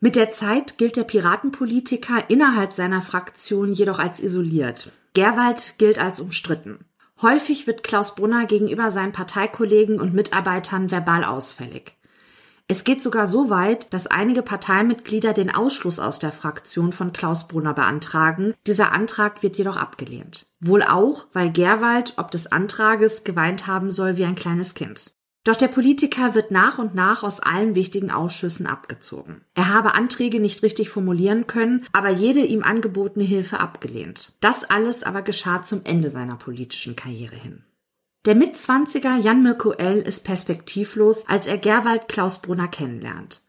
Mit 0.02 0.16
der 0.16 0.30
Zeit 0.30 0.78
gilt 0.78 0.98
der 0.98 1.04
Piratenpolitiker 1.04 2.30
innerhalb 2.30 2.74
seiner 2.74 3.02
Fraktion 3.02 3.74
jedoch 3.74 4.00
als 4.00 4.20
isoliert. 4.20 4.92
Gerwald 5.14 5.76
gilt 5.78 5.98
als 5.98 6.20
umstritten. 6.20 6.86
Häufig 7.22 7.66
wird 7.66 7.84
Klaus 7.84 8.16
Brunner 8.16 8.46
gegenüber 8.46 8.92
seinen 8.92 9.14
Parteikollegen 9.14 10.00
und 10.02 10.14
Mitarbeitern 10.14 10.92
verbal 10.92 11.24
ausfällig. 11.24 11.98
Es 12.68 12.84
geht 12.84 13.04
sogar 13.04 13.28
so 13.28 13.52
weit, 13.52 13.94
dass 13.94 14.08
einige 14.08 14.42
Parteimitglieder 14.42 15.34
den 15.34 15.54
Ausschluss 15.54 16.00
aus 16.00 16.18
der 16.18 16.32
Fraktion 16.32 16.94
von 16.94 17.14
Klaus 17.14 17.48
Brunner 17.48 17.76
beantragen. 17.76 18.56
Dieser 18.66 18.92
Antrag 18.92 19.44
wird 19.44 19.58
jedoch 19.58 19.78
abgelehnt. 19.78 20.48
Wohl 20.60 20.82
auch, 20.82 21.28
weil 21.32 21.52
Gerwald 21.52 22.14
ob 22.18 22.32
des 22.32 22.52
Antrages 22.52 23.24
geweint 23.24 23.68
haben 23.68 23.92
soll 23.92 24.18
wie 24.18 24.26
ein 24.26 24.34
kleines 24.34 24.74
Kind. 24.74 25.14
Doch 25.44 25.56
der 25.56 25.68
Politiker 25.68 26.34
wird 26.34 26.50
nach 26.50 26.80
und 26.80 26.96
nach 26.96 27.22
aus 27.22 27.40
allen 27.40 27.76
wichtigen 27.76 28.10
Ausschüssen 28.10 28.66
abgezogen. 28.66 29.42
Er 29.54 29.72
habe 29.72 29.94
Anträge 29.94 30.40
nicht 30.40 30.64
richtig 30.64 30.90
formulieren 30.90 31.46
können, 31.46 31.86
aber 31.94 32.10
jede 32.10 32.40
ihm 32.40 32.64
angebotene 32.64 33.26
Hilfe 33.26 33.60
abgelehnt. 33.60 34.34
Das 34.42 34.64
alles 34.64 35.04
aber 35.04 35.22
geschah 35.22 35.62
zum 35.62 35.82
Ende 35.84 36.10
seiner 36.10 36.36
politischen 36.36 36.96
Karriere 36.96 37.36
hin. 37.36 37.64
Der 38.26 38.34
Mitzwanziger 38.34 39.18
Jan 39.18 39.44
Mirko 39.44 39.74
L. 39.74 40.00
ist 40.00 40.24
perspektivlos, 40.24 41.28
als 41.28 41.46
er 41.46 41.60
Gerwald 41.60 42.08
Klaus 42.08 42.42
Brunner 42.42 42.68
kennenlernt. 42.68 43.44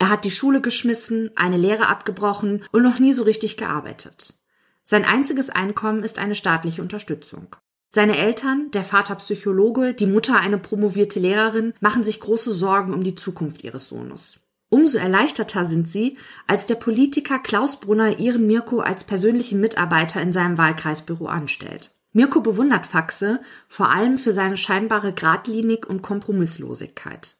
Er 0.00 0.10
hat 0.10 0.24
die 0.24 0.32
Schule 0.32 0.60
geschmissen, 0.60 1.30
eine 1.36 1.56
Lehre 1.56 1.86
abgebrochen 1.86 2.64
und 2.72 2.82
noch 2.82 2.98
nie 2.98 3.12
so 3.12 3.22
richtig 3.22 3.56
gearbeitet. 3.56 4.34
Sein 4.82 5.04
einziges 5.04 5.48
Einkommen 5.48 6.02
ist 6.02 6.18
eine 6.18 6.34
staatliche 6.34 6.82
Unterstützung. 6.82 7.54
Seine 7.88 8.18
Eltern, 8.18 8.72
der 8.72 8.82
Vater 8.82 9.14
Psychologe, 9.14 9.94
die 9.94 10.06
Mutter 10.06 10.40
eine 10.40 10.58
promovierte 10.58 11.20
Lehrerin, 11.20 11.72
machen 11.78 12.02
sich 12.02 12.18
große 12.18 12.52
Sorgen 12.52 12.92
um 12.92 13.04
die 13.04 13.14
Zukunft 13.14 13.62
ihres 13.62 13.88
Sohnes. 13.88 14.40
Umso 14.68 14.98
erleichterter 14.98 15.64
sind 15.66 15.88
sie, 15.88 16.18
als 16.48 16.66
der 16.66 16.74
Politiker 16.74 17.38
Klaus 17.38 17.78
Brunner 17.78 18.18
ihren 18.18 18.48
Mirko 18.48 18.80
als 18.80 19.04
persönlichen 19.04 19.60
Mitarbeiter 19.60 20.20
in 20.20 20.32
seinem 20.32 20.58
Wahlkreisbüro 20.58 21.26
anstellt. 21.26 21.95
Mirko 22.16 22.40
bewundert 22.40 22.86
Faxe 22.86 23.40
vor 23.68 23.90
allem 23.90 24.16
für 24.16 24.32
seine 24.32 24.56
scheinbare 24.56 25.12
Gradlinig 25.12 25.84
und 25.84 26.00
Kompromisslosigkeit. 26.00 27.36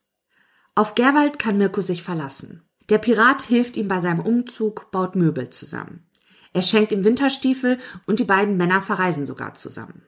Auf 0.75 0.95
Gerwald 0.95 1.39
kann 1.39 1.57
Mirko 1.57 1.81
sich 1.81 2.03
verlassen. 2.03 2.61
Der 2.91 2.99
Pirat 2.99 3.41
hilft 3.41 3.79
ihm 3.79 3.89
bei 3.89 4.01
seinem 4.01 4.21
Umzug, 4.21 4.91
baut 4.91 5.17
Möbel 5.17 5.49
zusammen. 5.49 6.07
Er 6.53 6.61
schenkt 6.61 6.93
ihm 6.93 7.05
Winterstiefel 7.05 7.79
und 8.07 8.19
die 8.19 8.25
beiden 8.25 8.59
Männer 8.59 8.83
verreisen 8.83 9.25
sogar 9.25 9.55
zusammen. 9.55 10.03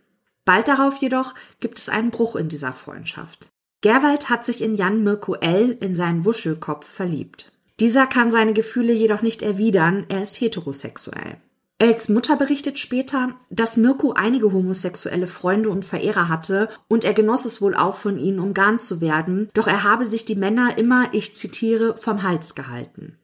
Bald 0.44 0.68
darauf 0.68 0.98
jedoch 0.98 1.35
gibt 1.61 1.78
es 1.78 1.88
einen 1.88 2.11
Bruch 2.11 2.37
in 2.37 2.50
dieser 2.50 2.74
Freundschaft. 2.74 3.48
Gerwald 3.81 4.28
hat 4.28 4.44
sich 4.44 4.61
in 4.61 4.74
Jan 4.74 5.02
Mirko 5.02 5.33
L. 5.37 5.78
in 5.81 5.94
seinen 5.94 6.26
Wuschelkopf 6.26 6.87
verliebt. 6.87 7.50
Dieser 7.81 8.07
kann 8.07 8.31
seine 8.31 8.52
Gefühle 8.52 8.92
jedoch 8.92 9.22
nicht 9.22 9.40
erwidern, 9.40 10.04
er 10.11 10.20
ist 10.20 10.38
heterosexuell. 10.38 11.38
Els 11.80 12.08
Mutter 12.08 12.34
berichtet 12.34 12.80
später, 12.80 13.36
dass 13.50 13.76
Mirko 13.76 14.12
einige 14.12 14.52
homosexuelle 14.52 15.28
Freunde 15.28 15.70
und 15.70 15.84
Verehrer 15.84 16.28
hatte 16.28 16.68
und 16.88 17.04
er 17.04 17.14
genoss 17.14 17.44
es 17.44 17.60
wohl 17.60 17.76
auch 17.76 17.94
von 17.94 18.18
ihnen 18.18 18.40
umgarnt 18.40 18.82
zu 18.82 19.00
werden, 19.00 19.48
doch 19.54 19.68
er 19.68 19.84
habe 19.84 20.04
sich 20.04 20.24
die 20.24 20.34
Männer 20.34 20.76
immer, 20.76 21.14
ich 21.14 21.36
zitiere, 21.36 21.96
vom 21.96 22.24
Hals 22.24 22.56
gehalten. 22.56 23.16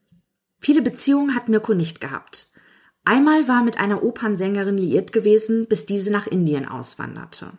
Viele 0.60 0.82
Beziehungen 0.82 1.34
hat 1.34 1.48
Mirko 1.48 1.74
nicht 1.74 2.00
gehabt. 2.00 2.48
Einmal 3.04 3.48
war 3.48 3.64
mit 3.64 3.78
einer 3.78 4.04
Opernsängerin 4.04 4.78
liiert 4.78 5.12
gewesen, 5.12 5.66
bis 5.66 5.84
diese 5.84 6.12
nach 6.12 6.28
Indien 6.28 6.66
auswanderte. 6.66 7.50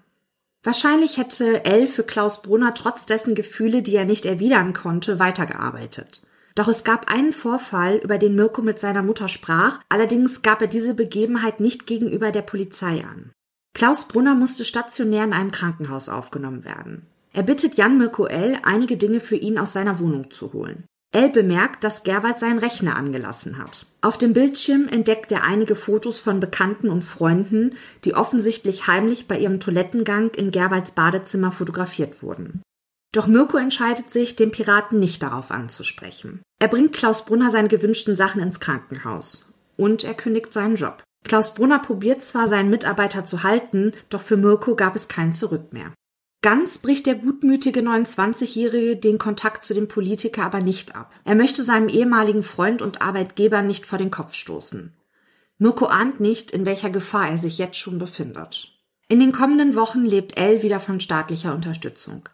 Wahrscheinlich 0.63 1.17
hätte 1.17 1.65
L 1.65 1.87
für 1.87 2.03
Klaus 2.03 2.41
Brunner 2.41 2.73
trotz 2.73 3.05
dessen 3.05 3.35
Gefühle, 3.35 3.83
die 3.83 3.95
er 3.95 4.05
nicht 4.05 4.25
erwidern 4.25 4.73
konnte, 4.73 5.19
weitergearbeitet. 5.19 6.23
Doch 6.55 6.69
es 6.69 6.85
gab 6.85 7.11
einen 7.11 7.33
Vorfall, 7.33 7.97
über 7.97 8.17
den 8.17 8.35
Mirko 8.35 8.61
mit 8.61 8.79
seiner 8.79 9.03
Mutter 9.03 9.27
sprach, 9.27 9.81
allerdings 9.89 10.41
gab 10.41 10.61
er 10.61 10.67
diese 10.67 10.93
Begebenheit 10.93 11.59
nicht 11.59 11.85
gegenüber 11.85 12.31
der 12.31 12.43
Polizei 12.43 13.03
an. 13.03 13.31
Klaus 13.73 14.07
Brunner 14.07 14.35
musste 14.35 14.63
stationär 14.63 15.25
in 15.25 15.33
einem 15.33 15.51
Krankenhaus 15.51 16.07
aufgenommen 16.07 16.63
werden. 16.63 17.05
Er 17.33 17.43
bittet 17.43 17.75
Jan 17.75 17.97
Mirko 17.97 18.25
L., 18.25 18.57
einige 18.63 18.95
Dinge 18.95 19.19
für 19.19 19.35
ihn 19.35 19.59
aus 19.59 19.73
seiner 19.73 19.99
Wohnung 19.99 20.31
zu 20.31 20.53
holen. 20.53 20.85
L 21.11 21.29
bemerkt, 21.29 21.83
dass 21.83 22.03
Gerwald 22.03 22.39
seinen 22.39 22.59
Rechner 22.59 22.95
angelassen 22.95 23.57
hat. 23.57 23.85
Auf 24.01 24.17
dem 24.17 24.31
Bildschirm 24.31 24.87
entdeckt 24.87 25.31
er 25.33 25.43
einige 25.43 25.75
Fotos 25.75 26.21
von 26.21 26.39
Bekannten 26.39 26.89
und 26.89 27.03
Freunden, 27.03 27.75
die 28.05 28.13
offensichtlich 28.13 28.87
heimlich 28.87 29.27
bei 29.27 29.37
ihrem 29.37 29.59
Toilettengang 29.59 30.31
in 30.31 30.51
Gerwalds 30.51 30.91
Badezimmer 30.91 31.51
fotografiert 31.51 32.23
wurden. 32.23 32.61
Doch 33.15 33.27
Mirko 33.27 33.55
entscheidet 33.55 34.11
sich, 34.11 34.35
den 34.35 34.51
Piraten 34.51 34.99
nicht 34.99 35.23
darauf 35.23 35.49
anzusprechen. 35.49 36.41
Er 36.59 36.67
bringt 36.67 36.91
Klaus 36.91 37.23
Brunner 37.23 37.49
seine 37.49 37.69
gewünschten 37.69 38.17
Sachen 38.17 38.41
ins 38.41 38.59
Krankenhaus. 38.59 39.45
Und 39.77 40.03
er 40.03 40.15
kündigt 40.15 40.51
seinen 40.51 40.75
Job. 40.75 41.01
Klaus 41.23 41.53
Brunner 41.53 41.79
probiert 41.79 42.21
zwar, 42.21 42.49
seinen 42.49 42.69
Mitarbeiter 42.69 43.23
zu 43.23 43.43
halten, 43.43 43.93
doch 44.09 44.21
für 44.21 44.35
Mirko 44.35 44.75
gab 44.75 44.97
es 44.97 45.07
kein 45.07 45.33
Zurück 45.33 45.71
mehr. 45.71 45.93
Ganz 46.41 46.77
bricht 46.79 47.05
der 47.05 47.15
gutmütige 47.15 47.79
29-Jährige 47.79 48.97
den 48.97 49.17
Kontakt 49.17 49.63
zu 49.63 49.73
dem 49.73 49.87
Politiker 49.87 50.43
aber 50.43 50.59
nicht 50.59 50.93
ab. 50.93 51.13
Er 51.23 51.35
möchte 51.35 51.63
seinem 51.63 51.87
ehemaligen 51.87 52.43
Freund 52.43 52.81
und 52.81 53.01
Arbeitgeber 53.01 53.61
nicht 53.61 53.85
vor 53.85 53.97
den 53.97 54.11
Kopf 54.11 54.33
stoßen. 54.33 54.91
Mirko 55.57 55.85
ahnt 55.85 56.19
nicht, 56.19 56.51
in 56.51 56.65
welcher 56.65 56.89
Gefahr 56.89 57.29
er 57.29 57.37
sich 57.37 57.59
jetzt 57.59 57.77
schon 57.77 57.97
befindet. 57.97 58.73
In 59.07 59.21
den 59.21 59.31
kommenden 59.31 59.73
Wochen 59.75 60.03
lebt 60.03 60.37
Elle 60.37 60.63
wieder 60.63 60.81
von 60.81 60.99
staatlicher 60.99 61.55
Unterstützung. 61.55 62.27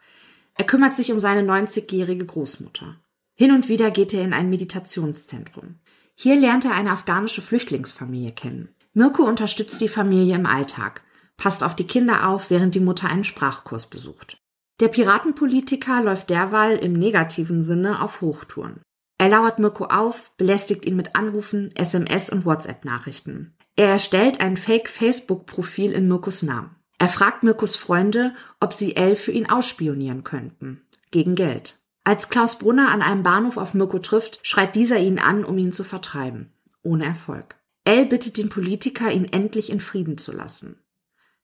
Er 0.56 0.64
kümmert 0.64 0.94
sich 0.94 1.12
um 1.12 1.20
seine 1.20 1.42
90-jährige 1.42 2.26
Großmutter. 2.26 2.96
Hin 3.34 3.52
und 3.52 3.68
wieder 3.68 3.90
geht 3.90 4.12
er 4.12 4.22
in 4.22 4.32
ein 4.32 4.50
Meditationszentrum. 4.50 5.76
Hier 6.14 6.36
lernt 6.36 6.64
er 6.64 6.74
eine 6.74 6.90
afghanische 6.90 7.42
Flüchtlingsfamilie 7.42 8.32
kennen. 8.32 8.68
Mirko 8.92 9.24
unterstützt 9.24 9.80
die 9.80 9.88
Familie 9.88 10.36
im 10.36 10.46
Alltag, 10.46 11.02
passt 11.36 11.64
auf 11.64 11.74
die 11.74 11.86
Kinder 11.86 12.28
auf, 12.28 12.50
während 12.50 12.74
die 12.74 12.80
Mutter 12.80 13.08
einen 13.08 13.24
Sprachkurs 13.24 13.86
besucht. 13.86 14.36
Der 14.80 14.88
Piratenpolitiker 14.88 16.02
läuft 16.02 16.28
derweil 16.28 16.76
im 16.78 16.92
negativen 16.92 17.62
Sinne 17.62 18.02
auf 18.02 18.20
Hochtouren. 18.20 18.82
Er 19.18 19.28
lauert 19.28 19.58
Mirko 19.58 19.84
auf, 19.84 20.32
belästigt 20.36 20.84
ihn 20.84 20.96
mit 20.96 21.14
Anrufen, 21.14 21.70
SMS 21.74 22.28
und 22.28 22.44
WhatsApp-Nachrichten. 22.44 23.54
Er 23.76 23.88
erstellt 23.88 24.40
ein 24.40 24.56
Fake-Facebook-Profil 24.56 25.92
in 25.92 26.08
Mirkos 26.08 26.42
Namen. 26.42 26.76
Er 27.02 27.08
fragt 27.08 27.42
Mirkus 27.42 27.74
Freunde, 27.74 28.32
ob 28.60 28.72
sie 28.72 28.94
Elle 28.94 29.16
für 29.16 29.32
ihn 29.32 29.50
ausspionieren 29.50 30.22
könnten. 30.22 30.82
Gegen 31.10 31.34
Geld. 31.34 31.80
Als 32.04 32.28
Klaus 32.28 32.60
Brunner 32.60 32.92
an 32.92 33.02
einem 33.02 33.24
Bahnhof 33.24 33.56
auf 33.56 33.74
Mirko 33.74 33.98
trifft, 33.98 34.38
schreit 34.44 34.76
dieser 34.76 34.98
ihn 34.98 35.18
an, 35.18 35.44
um 35.44 35.58
ihn 35.58 35.72
zu 35.72 35.82
vertreiben. 35.82 36.52
Ohne 36.84 37.04
Erfolg. 37.04 37.56
Elle 37.82 38.06
bittet 38.06 38.38
den 38.38 38.50
Politiker, 38.50 39.10
ihn 39.10 39.24
endlich 39.24 39.70
in 39.70 39.80
Frieden 39.80 40.16
zu 40.16 40.30
lassen. 40.30 40.78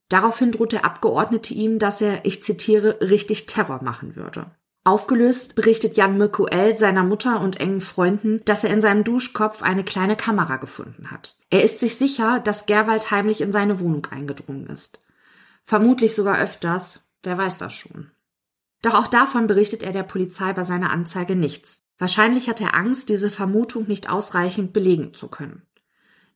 Daraufhin 0.08 0.52
droht 0.52 0.70
der 0.70 0.84
Abgeordnete 0.84 1.54
ihm, 1.54 1.80
dass 1.80 2.00
er, 2.00 2.24
ich 2.24 2.40
zitiere, 2.40 3.00
richtig 3.00 3.46
Terror 3.46 3.82
machen 3.82 4.14
würde. 4.14 4.52
Aufgelöst 4.84 5.56
berichtet 5.56 5.96
Jan 5.96 6.18
Mirko 6.18 6.46
L. 6.46 6.78
seiner 6.78 7.02
Mutter 7.02 7.40
und 7.40 7.58
engen 7.58 7.80
Freunden, 7.80 8.42
dass 8.44 8.62
er 8.62 8.70
in 8.70 8.80
seinem 8.80 9.02
Duschkopf 9.02 9.62
eine 9.62 9.82
kleine 9.82 10.14
Kamera 10.14 10.58
gefunden 10.58 11.10
hat. 11.10 11.36
Er 11.50 11.64
ist 11.64 11.80
sich 11.80 11.96
sicher, 11.96 12.38
dass 12.38 12.66
Gerwald 12.66 13.10
heimlich 13.10 13.40
in 13.40 13.50
seine 13.50 13.80
Wohnung 13.80 14.06
eingedrungen 14.06 14.68
ist. 14.68 15.00
Vermutlich 15.68 16.14
sogar 16.14 16.40
öfters, 16.40 17.00
wer 17.22 17.36
weiß 17.36 17.58
das 17.58 17.74
schon. 17.74 18.10
Doch 18.80 18.94
auch 18.94 19.06
davon 19.06 19.46
berichtet 19.46 19.82
er 19.82 19.92
der 19.92 20.02
Polizei 20.02 20.54
bei 20.54 20.64
seiner 20.64 20.90
Anzeige 20.90 21.36
nichts. 21.36 21.82
Wahrscheinlich 21.98 22.48
hat 22.48 22.62
er 22.62 22.74
Angst, 22.74 23.10
diese 23.10 23.28
Vermutung 23.28 23.86
nicht 23.86 24.08
ausreichend 24.08 24.72
belegen 24.72 25.12
zu 25.12 25.28
können. 25.28 25.60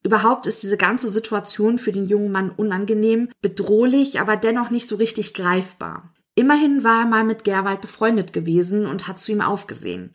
Überhaupt 0.03 0.47
ist 0.47 0.62
diese 0.62 0.77
ganze 0.77 1.09
Situation 1.09 1.79
für 1.79 1.92
den 1.92 2.07
jungen 2.07 2.31
Mann 2.31 2.51
unangenehm, 2.51 3.31
bedrohlich, 3.40 4.21
aber 4.21 4.37
dennoch 4.37 4.68
nicht 4.68 4.87
so 4.87 4.97
richtig 4.97 5.33
greifbar. 5.33 6.12
Immerhin 6.35 6.85
war 6.85 7.05
er 7.05 7.07
mal 7.07 7.25
mit 7.25 7.42
Gerwald 7.42 7.81
befreundet 7.81 8.35
gewesen 8.35 8.85
und 8.85 9.09
hat 9.09 9.18
zu 9.18 9.33
ihm 9.33 9.40
aufgesehen. 9.40 10.14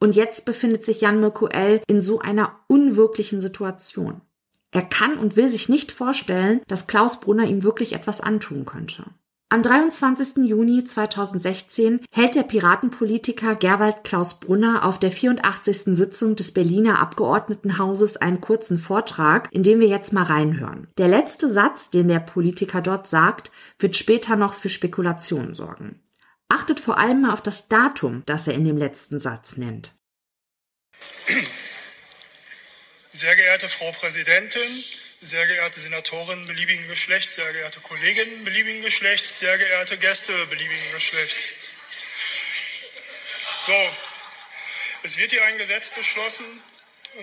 Und 0.00 0.16
jetzt 0.16 0.46
befindet 0.46 0.82
sich 0.82 1.02
Jan 1.02 1.20
Mirko 1.20 1.46
in 1.86 2.00
so 2.00 2.20
einer 2.20 2.58
unwirklichen 2.68 3.42
Situation. 3.42 4.22
Er 4.72 4.82
kann 4.82 5.18
und 5.18 5.36
will 5.36 5.48
sich 5.48 5.68
nicht 5.68 5.92
vorstellen, 5.92 6.60
dass 6.66 6.86
Klaus 6.86 7.20
Brunner 7.20 7.44
ihm 7.44 7.62
wirklich 7.62 7.92
etwas 7.92 8.20
antun 8.20 8.64
könnte. 8.64 9.04
Am 9.48 9.62
23. 9.62 10.44
Juni 10.48 10.82
2016 10.82 12.00
hält 12.10 12.34
der 12.34 12.42
Piratenpolitiker 12.42 13.54
Gerwald 13.54 14.02
Klaus 14.02 14.40
Brunner 14.40 14.84
auf 14.84 14.98
der 14.98 15.12
84. 15.12 15.96
Sitzung 15.96 16.34
des 16.34 16.50
Berliner 16.50 16.98
Abgeordnetenhauses 16.98 18.16
einen 18.16 18.40
kurzen 18.40 18.76
Vortrag, 18.76 19.48
in 19.52 19.62
dem 19.62 19.78
wir 19.78 19.86
jetzt 19.86 20.12
mal 20.12 20.24
reinhören. 20.24 20.88
Der 20.98 21.06
letzte 21.06 21.48
Satz, 21.48 21.90
den 21.90 22.08
der 22.08 22.18
Politiker 22.18 22.82
dort 22.82 23.06
sagt, 23.06 23.52
wird 23.78 23.94
später 23.94 24.34
noch 24.34 24.52
für 24.52 24.68
Spekulationen 24.68 25.54
sorgen. 25.54 26.00
Achtet 26.48 26.80
vor 26.80 26.98
allem 26.98 27.22
mal 27.22 27.32
auf 27.32 27.40
das 27.40 27.68
Datum, 27.68 28.24
das 28.26 28.48
er 28.48 28.54
in 28.54 28.64
dem 28.64 28.76
letzten 28.76 29.20
Satz 29.20 29.56
nennt. 29.56 29.94
Sehr 33.16 33.34
geehrte 33.34 33.70
Frau 33.70 33.92
Präsidentin, 33.92 34.84
sehr 35.22 35.46
geehrte 35.46 35.80
Senatoren 35.80 36.46
beliebigen 36.46 36.86
Geschlechts, 36.86 37.36
sehr 37.36 37.50
geehrte 37.50 37.80
Kolleginnen 37.80 38.44
beliebigen 38.44 38.82
Geschlechts, 38.82 39.38
sehr 39.38 39.56
geehrte 39.56 39.96
Gäste 39.96 40.34
beliebigen 40.48 40.92
Geschlechts. 40.92 41.52
So, 43.64 43.96
es 45.02 45.16
wird 45.16 45.30
hier 45.30 45.42
ein 45.46 45.56
Gesetz 45.56 45.92
beschlossen, 45.92 46.44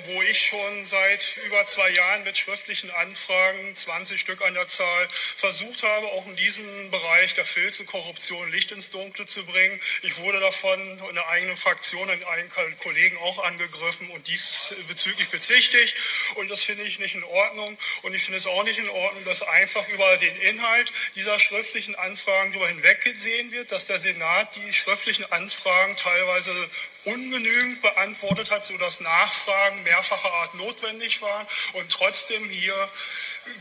wo 0.06 0.22
ich 0.24 0.42
schon 0.42 0.86
seit 0.86 1.38
über 1.46 1.66
zwei 1.66 1.90
Jahren 1.90 2.24
mit 2.24 2.38
schriftlichen 2.38 2.90
Anfragen, 2.92 3.76
20 3.76 4.20
Stück 4.20 4.42
an 4.42 4.54
der 4.54 4.68
Zahl, 4.68 5.08
versucht 5.10 5.84
habe, 5.84 6.08
auch 6.08 6.26
in 6.28 6.36
diesem 6.36 6.92
Bereich 6.92 7.34
der 7.34 7.46
Filze-Korruption 7.46 8.52
Licht 8.52 8.72
ins 8.72 8.90
Dunkle 8.90 9.26
zu 9.26 9.46
bringen. 9.46 9.80
Ich 10.02 10.18
wurde 10.20 10.40
davon 10.40 10.80
in 10.82 11.16
der 11.16 11.28
eigenen 11.28 11.56
Fraktion 11.56 12.10
und 12.10 12.26
allen 12.26 12.50
Kollegen 12.80 13.18
auch 13.18 13.44
angegriffen 13.44 14.10
und 14.10 14.28
diesbezüglich 14.28 15.30
bezichtigt. 15.30 15.96
Und 16.36 16.50
das 16.50 16.64
finde 16.64 16.84
ich 16.84 17.00
nicht 17.00 17.16
in 17.16 17.24
Ordnung. 17.24 17.78
Und 18.02 18.14
ich 18.14 18.24
finde 18.24 18.38
es 18.38 18.48
auch 18.48 18.64
nicht 18.64 18.80
in 18.80 18.90
Ordnung, 18.90 19.24
dass 19.26 19.44
einfach 19.44 19.88
über 19.90 20.18
den 20.18 20.36
Inhalt 20.38 20.92
dieser 21.16 21.40
schriftlichen 21.40 21.96
Anfragen 21.96 22.52
darüber 22.52 22.68
hinweggesehen 22.68 23.52
wird, 23.52 23.72
dass 23.72 23.86
der 23.86 24.00
Senat 24.00 24.56
die 24.56 24.74
schriftlichen 24.74 25.32
Anfragen 25.32 25.96
teilweise 25.96 26.70
ungenügend 27.06 27.82
beantwortet 27.82 28.52
hat, 28.52 28.66
sodass 28.66 29.02
Nachfragen 29.02 29.83
mehrfacher 29.84 30.32
Art 30.32 30.56
notwendig 30.56 31.22
waren 31.22 31.48
und 31.74 31.91
trotzdem 31.91 32.50
hier 32.50 32.89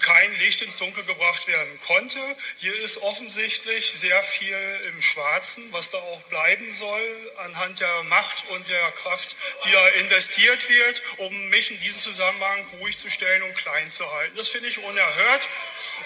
kein 0.00 0.32
Licht 0.38 0.62
ins 0.62 0.76
Dunkel 0.76 1.04
gebracht 1.04 1.48
werden 1.48 1.80
konnte. 1.80 2.20
Hier 2.58 2.74
ist 2.82 2.98
offensichtlich 2.98 3.90
sehr 3.92 4.22
viel 4.22 4.56
im 4.88 5.02
Schwarzen, 5.02 5.72
was 5.72 5.90
da 5.90 5.98
auch 5.98 6.22
bleiben 6.24 6.70
soll, 6.70 7.32
anhand 7.38 7.80
der 7.80 8.02
Macht 8.04 8.44
und 8.50 8.68
der 8.68 8.92
Kraft, 8.92 9.34
die 9.64 9.72
da 9.72 9.88
investiert 9.88 10.68
wird, 10.68 11.02
um 11.18 11.48
mich 11.48 11.70
in 11.70 11.80
diesem 11.80 12.00
Zusammenhang 12.00 12.64
ruhig 12.80 12.96
zu 12.96 13.10
stellen 13.10 13.42
und 13.42 13.54
klein 13.56 13.90
zu 13.90 14.10
halten. 14.12 14.36
Das 14.36 14.48
finde 14.48 14.68
ich 14.68 14.78
unerhört. 14.78 15.48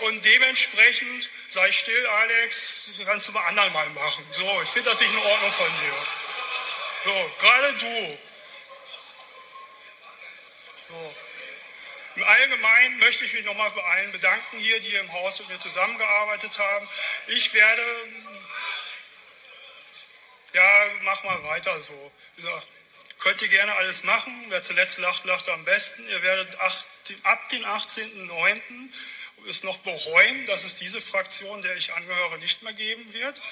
Und 0.00 0.24
dementsprechend 0.24 1.30
sei 1.48 1.70
still, 1.72 2.06
Alex, 2.06 2.90
kannst 3.04 3.28
du 3.28 3.32
mal 3.32 3.46
anderen 3.46 3.72
mal 3.72 3.88
machen. 3.90 4.24
So, 4.32 4.62
ich 4.62 4.68
finde 4.68 4.90
das 4.90 5.00
nicht 5.00 5.12
in 5.12 5.18
Ordnung 5.18 5.52
von 5.52 5.66
dir. 5.66 6.06
So, 7.04 7.30
gerade 7.38 7.74
du. 7.74 8.18
So. 10.88 11.14
Im 12.16 12.24
Allgemeinen 12.24 12.98
möchte 12.98 13.24
ich 13.24 13.34
mich 13.34 13.44
nochmal 13.44 13.70
bei 13.72 13.82
allen 13.82 14.10
bedanken 14.12 14.58
hier, 14.58 14.80
die 14.80 14.88
hier 14.88 15.00
im 15.00 15.12
Haus 15.12 15.38
mit 15.40 15.48
mir 15.48 15.58
zusammengearbeitet 15.58 16.58
haben. 16.58 16.88
Ich 17.26 17.52
werde, 17.52 17.82
ja, 20.54 20.90
mach 21.02 21.24
mal 21.24 21.42
weiter 21.44 21.82
so. 21.82 22.12
Wie 22.36 22.42
gesagt, 22.42 22.66
könnt 23.18 23.42
ihr 23.42 23.48
gerne 23.48 23.74
alles 23.74 24.04
machen. 24.04 24.32
Wer 24.48 24.62
zuletzt 24.62 24.98
lacht, 24.98 25.24
lacht 25.24 25.48
am 25.50 25.64
besten. 25.64 26.08
Ihr 26.08 26.22
werdet 26.22 26.54
ab 26.58 27.48
dem 27.50 27.64
18.09. 27.64 28.60
es 29.46 29.62
noch 29.62 29.78
bereuen, 29.78 30.46
dass 30.46 30.64
es 30.64 30.76
diese 30.76 31.02
Fraktion, 31.02 31.60
der 31.60 31.76
ich 31.76 31.92
angehöre, 31.92 32.38
nicht 32.38 32.62
mehr 32.62 32.72
geben 32.72 33.12
wird. 33.12 33.42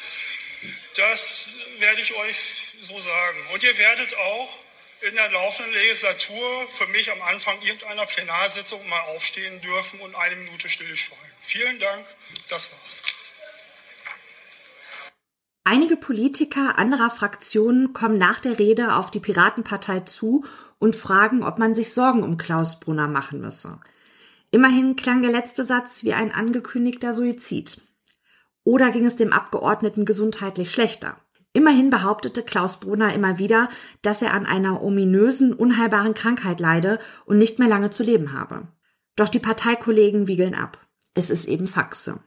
Das 0.97 1.51
werde 1.79 2.01
ich 2.01 2.14
euch 2.14 2.37
so 2.81 2.99
sagen. 2.99 3.47
Und 3.49 3.62
ihr 3.62 3.77
werdet 3.77 4.16
auch 4.16 4.64
in 5.09 5.14
der 5.14 5.31
laufenden 5.31 5.75
Legislatur 5.75 6.67
für 6.69 6.87
mich 6.88 7.11
am 7.12 7.21
Anfang 7.23 7.61
irgendeiner 7.61 8.07
Plenarsitzung 8.07 8.88
mal 8.88 9.01
aufstehen 9.14 9.61
dürfen 9.61 10.01
und 10.01 10.14
eine 10.14 10.37
Minute 10.37 10.69
stillschweigen. 10.69 11.35
Vielen 11.40 11.79
Dank, 11.79 12.07
das 12.49 12.73
war's. 12.73 13.03
Einige 15.64 15.97
Politiker 15.97 16.79
anderer 16.79 17.11
Fraktionen 17.11 17.93
kommen 17.93 18.19
nach 18.19 18.40
der 18.40 18.59
Rede 18.59 18.95
auf 18.95 19.11
die 19.11 19.21
Piratenpartei 19.21 20.01
zu 20.01 20.45
und 20.79 20.97
fragen, 20.97 21.43
ob 21.43 21.59
man 21.59 21.75
sich 21.75 21.93
Sorgen 21.93 22.23
um 22.23 22.37
Klaus 22.37 22.81
Brunner 22.81 23.09
machen 23.09 23.40
müsse. 23.40 23.81
Immerhin 24.51 24.97
klang 24.97 25.23
der 25.23 25.33
letzte 25.33 25.64
Satz 25.64 26.05
wie 26.05 26.12
ein 26.12 26.33
angekündigter 26.33 27.12
Suizid. 27.12 27.81
Oder 28.62 28.90
ging 28.90 29.05
es 29.05 29.17
dem 29.17 29.33
Abgeordneten 29.33 30.05
gesundheitlich 30.05 30.71
schlechter? 30.71 31.24
Immerhin 31.57 31.88
behauptete 31.88 32.43
Klaus 32.43 32.81
Brunner 32.81 33.14
immer 33.14 33.38
wieder, 33.38 33.69
dass 34.03 34.23
er 34.23 34.35
an 34.35 34.45
einer 34.45 34.83
ominösen, 34.83 35.55
unheilbaren 35.55 36.12
Krankheit 36.12 36.59
leide 36.59 36.99
und 37.27 37.38
nicht 37.38 37.61
mehr 37.61 37.69
lange 37.69 37.90
zu 37.90 38.03
leben 38.03 38.33
habe. 38.33 38.67
Doch 39.14 39.29
die 39.29 39.38
Parteikollegen 39.38 40.27
wiegeln 40.27 40.57
ab. 40.57 40.85
Es 41.14 41.31
ist 41.31 41.47
eben 41.47 41.69
Faxe. 41.69 42.19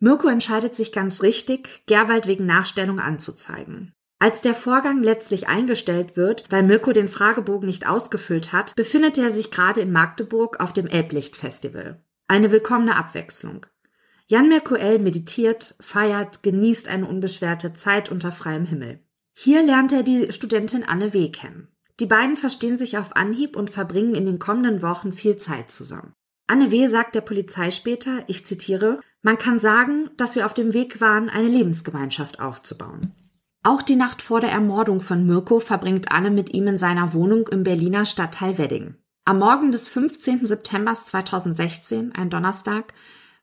Mirko 0.00 0.26
entscheidet 0.26 0.74
sich 0.74 0.90
ganz 0.90 1.22
richtig, 1.22 1.84
Gerwald 1.86 2.26
wegen 2.26 2.44
Nachstellung 2.44 2.98
anzuzeigen. 2.98 3.94
Als 4.18 4.40
der 4.40 4.54
Vorgang 4.54 5.00
letztlich 5.02 5.46
eingestellt 5.46 6.16
wird, 6.16 6.46
weil 6.50 6.64
Mirko 6.64 6.92
den 6.92 7.08
Fragebogen 7.08 7.66
nicht 7.66 7.86
ausgefüllt 7.86 8.52
hat, 8.52 8.74
befindet 8.74 9.16
er 9.16 9.30
sich 9.30 9.52
gerade 9.52 9.80
in 9.80 9.92
Magdeburg 9.92 10.58
auf 10.58 10.72
dem 10.72 10.88
Elblicht-Festival. 10.88 12.02
Eine 12.26 12.50
willkommene 12.50 12.96
Abwechslung. 12.96 13.66
Jan 14.28 14.48
Merkuel 14.48 14.98
meditiert, 14.98 15.76
feiert, 15.78 16.42
genießt 16.42 16.88
eine 16.88 17.06
unbeschwerte 17.06 17.74
Zeit 17.74 18.10
unter 18.10 18.32
freiem 18.32 18.66
Himmel. 18.66 18.98
Hier 19.32 19.62
lernt 19.62 19.92
er 19.92 20.02
die 20.02 20.32
Studentin 20.32 20.82
Anne 20.82 21.12
W. 21.12 21.28
kennen. 21.28 21.68
Die 22.00 22.06
beiden 22.06 22.36
verstehen 22.36 22.76
sich 22.76 22.98
auf 22.98 23.14
Anhieb 23.14 23.56
und 23.56 23.70
verbringen 23.70 24.16
in 24.16 24.26
den 24.26 24.40
kommenden 24.40 24.82
Wochen 24.82 25.12
viel 25.12 25.36
Zeit 25.36 25.70
zusammen. 25.70 26.12
Anne 26.48 26.72
W. 26.72 26.88
sagt 26.88 27.14
der 27.14 27.20
Polizei 27.20 27.70
später, 27.70 28.24
ich 28.26 28.44
zitiere, 28.44 29.00
man 29.22 29.38
kann 29.38 29.60
sagen, 29.60 30.10
dass 30.16 30.34
wir 30.34 30.44
auf 30.46 30.54
dem 30.54 30.74
Weg 30.74 31.00
waren, 31.00 31.28
eine 31.28 31.48
Lebensgemeinschaft 31.48 32.40
aufzubauen. 32.40 33.14
Auch 33.62 33.82
die 33.82 33.96
Nacht 33.96 34.22
vor 34.22 34.40
der 34.40 34.50
Ermordung 34.50 35.00
von 35.00 35.24
Mirko 35.24 35.60
verbringt 35.60 36.10
Anne 36.10 36.30
mit 36.30 36.52
ihm 36.52 36.66
in 36.66 36.78
seiner 36.78 37.14
Wohnung 37.14 37.46
im 37.48 37.62
Berliner 37.62 38.04
Stadtteil 38.04 38.58
Wedding. 38.58 38.96
Am 39.24 39.38
Morgen 39.38 39.70
des 39.72 39.88
15. 39.88 40.46
September 40.46 40.94
2016, 40.94 42.12
ein 42.12 42.30
Donnerstag, 42.30 42.92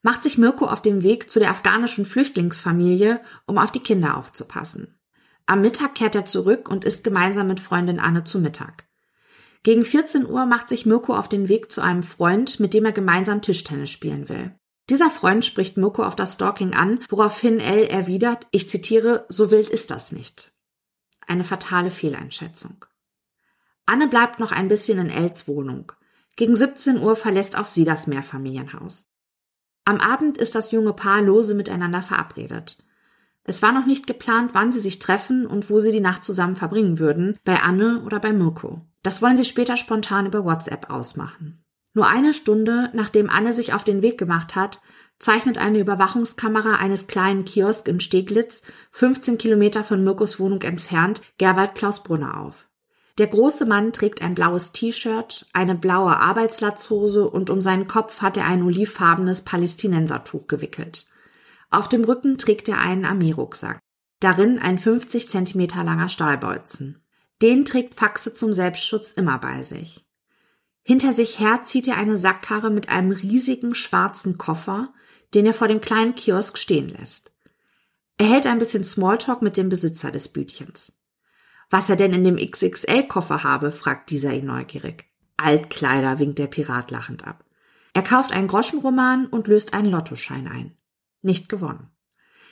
macht 0.04 0.22
sich 0.22 0.38
Mirko 0.38 0.68
auf 0.68 0.82
dem 0.82 1.02
Weg 1.02 1.30
zu 1.32 1.40
der 1.40 1.50
afghanischen 1.50 2.06
Flüchtlingsfamilie, 2.06 3.22
um 3.48 3.58
auf 3.58 3.72
die 3.72 3.80
Kinder 3.80 4.18
aufzupassen. 4.18 5.00
Am 5.46 5.62
Mittag 5.62 5.96
kehrt 5.96 6.16
er 6.16 6.26
zurück 6.26 6.70
und 6.70 6.86
isst 6.86 7.04
gemeinsam 7.04 7.48
mit 7.48 7.60
Freundin 7.60 8.00
Anne 8.00 8.24
zu 8.24 8.40
Mittag. 8.40 8.86
Gegen 9.64 9.86
14 9.86 10.30
Uhr 10.30 10.46
macht 10.46 10.70
sich 10.70 10.86
Mirko 10.86 11.16
auf 11.16 11.30
den 11.30 11.48
Weg 11.48 11.72
zu 11.72 11.82
einem 11.82 12.04
Freund, 12.04 12.60
mit 12.60 12.74
dem 12.74 12.86
er 12.86 12.92
gemeinsam 12.92 13.42
Tischtennis 13.42 13.90
spielen 13.90 14.28
will. 14.28 14.54
Dieser 14.90 15.10
Freund 15.10 15.46
spricht 15.46 15.78
Mirko 15.78 16.04
auf 16.04 16.18
das 16.18 16.34
Stalking 16.34 16.74
an, 16.74 17.00
woraufhin 17.10 17.62
L 17.62 17.86
erwidert, 17.86 18.48
ich 18.52 18.70
zitiere, 18.70 19.26
so 19.30 19.52
wild 19.52 19.70
ist 19.70 19.92
das 19.92 20.12
nicht. 20.12 20.54
Eine 21.26 21.46
fatale 21.46 21.90
Fehleinschätzung. 21.90 22.86
Anne 23.86 24.10
bleibt 24.10 24.40
noch 24.40 24.52
ein 24.52 24.68
bisschen 24.68 25.00
in 25.00 25.10
Els 25.10 25.48
Wohnung. 25.48 25.94
Gegen 26.36 26.58
17 26.58 27.00
Uhr 27.00 27.16
verlässt 27.16 27.58
auch 27.58 27.66
sie 27.66 27.86
das 27.86 28.08
Mehrfamilienhaus. 28.08 29.13
Am 29.86 29.98
Abend 29.98 30.38
ist 30.38 30.56
das 30.56 30.72
junge 30.72 30.94
Paar 30.94 31.22
lose 31.22 31.54
miteinander 31.54 32.02
verabredet. 32.02 32.78
Es 33.44 33.62
war 33.62 33.74
noch 33.74 33.86
nicht 33.86 34.08
geplant, 34.08 34.52
wann 34.54 34.72
sie 34.72 34.80
sich 34.80 35.00
treffen 35.00 35.46
und 35.46 35.70
wo 35.70 35.80
sie 35.80 35.92
die 35.92 36.00
Nacht 36.00 36.24
zusammen 36.24 36.56
verbringen 36.56 37.00
würden, 37.00 37.38
bei 37.44 37.62
Anne 37.62 38.02
oder 38.06 38.20
bei 38.20 38.32
Mirko. 38.32 38.82
Das 39.02 39.22
wollen 39.22 39.36
sie 39.36 39.44
später 39.44 39.76
spontan 39.76 40.26
über 40.26 40.46
WhatsApp 40.46 40.90
ausmachen. 40.90 41.62
Nur 41.94 42.08
eine 42.08 42.34
Stunde, 42.34 42.90
nachdem 42.94 43.30
Anne 43.30 43.54
sich 43.54 43.74
auf 43.74 43.84
den 43.84 44.02
Weg 44.02 44.18
gemacht 44.18 44.56
hat, 44.56 44.82
zeichnet 45.20 45.58
eine 45.58 45.80
Überwachungskamera 45.80 46.78
eines 46.78 47.08
kleinen 47.08 47.46
Kiosk 47.46 47.88
in 47.88 48.00
Steglitz, 48.00 48.64
15 48.92 49.38
Kilometer 49.38 49.84
von 49.84 50.04
Mirkos 50.04 50.40
Wohnung 50.40 50.62
entfernt, 50.62 51.22
Gerwald 51.38 51.76
Klaus 51.76 52.02
Brunner 52.02 52.40
auf. 52.40 52.66
Der 53.20 53.28
große 53.28 53.66
Mann 53.66 53.94
trägt 53.94 54.24
ein 54.24 54.34
blaues 54.34 54.72
T-Shirt, 54.72 55.46
eine 55.54 55.76
blaue 55.76 56.18
Arbeitslatzhose 56.18 57.30
und 57.30 57.52
um 57.52 57.62
seinen 57.62 57.86
Kopf 57.86 58.22
hat 58.22 58.38
er 58.38 58.46
ein 58.46 58.64
olivfarbenes 58.64 59.42
Palästinensertuch 59.42 60.48
gewickelt. 60.48 61.06
Auf 61.70 61.90
dem 61.90 62.04
Rücken 62.04 62.40
trägt 62.40 62.70
er 62.70 62.80
einen 62.80 63.06
Armeerucksack. 63.06 63.80
Darin 64.20 64.58
ein 64.58 64.80
50 64.80 65.30
Zentimeter 65.30 65.84
langer 65.84 66.10
Stahlbolzen. 66.10 67.04
Den 67.42 67.66
trägt 67.66 67.96
Faxe 67.96 68.34
zum 68.34 68.54
Selbstschutz 68.54 69.12
immer 69.12 69.38
bei 69.38 69.62
sich. 69.62 70.06
Hinter 70.82 71.14
sich 71.14 71.40
her 71.40 71.62
zieht 71.64 71.88
er 71.88 71.98
eine 71.98 72.18
Sackkarre 72.18 72.72
mit 72.72 72.90
einem 72.90 73.12
riesigen 73.12 73.76
schwarzen 73.76 74.38
Koffer, 74.38 74.94
den 75.34 75.46
er 75.46 75.54
vor 75.54 75.68
dem 75.68 75.82
kleinen 75.82 76.16
Kiosk 76.16 76.58
stehen 76.58 76.90
lässt. 76.90 77.32
Er 78.18 78.28
hält 78.28 78.48
ein 78.48 78.60
bisschen 78.60 78.84
Smalltalk 78.84 79.42
mit 79.42 79.58
dem 79.58 79.70
Besitzer 79.70 80.12
des 80.12 80.30
Bütchens. 80.30 80.94
Was 81.74 81.90
er 81.90 81.96
denn 81.96 82.14
in 82.14 82.24
dem 82.24 82.38
XXL-Koffer 82.38 83.44
habe, 83.44 83.72
fragt 83.72 84.12
dieser 84.12 84.32
ihn 84.32 84.46
neugierig. 84.46 85.06
Altkleider, 85.38 86.20
winkt 86.20 86.38
der 86.38 86.46
Pirat 86.46 86.92
lachend 86.92 87.26
ab. 87.26 87.44
Er 87.94 88.04
kauft 88.04 88.32
einen 88.32 88.48
Groschenroman 88.48 89.26
und 89.26 89.48
löst 89.48 89.74
einen 89.74 89.90
Lottoschein 89.90 90.48
ein. 90.48 90.78
Nicht 91.24 91.50
gewonnen. 91.50 91.90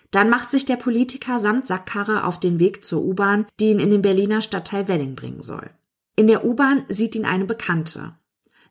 Dann 0.10 0.32
macht 0.32 0.50
sich 0.50 0.66
der 0.66 0.76
Politiker 0.76 1.38
samt 1.38 1.68
Sackkarre 1.68 2.24
auf 2.24 2.40
den 2.40 2.60
Weg 2.60 2.84
zur 2.84 3.04
U-Bahn, 3.04 3.46
die 3.60 3.70
ihn 3.70 3.80
in 3.80 3.92
den 3.92 4.02
Berliner 4.02 4.42
Stadtteil 4.42 4.88
Welling 4.88 5.14
bringen 5.14 5.44
soll. 5.44 5.70
In 6.16 6.26
der 6.26 6.44
U-Bahn 6.44 6.86
sieht 6.90 7.14
ihn 7.14 7.26
eine 7.26 7.46
Bekannte. 7.46 8.16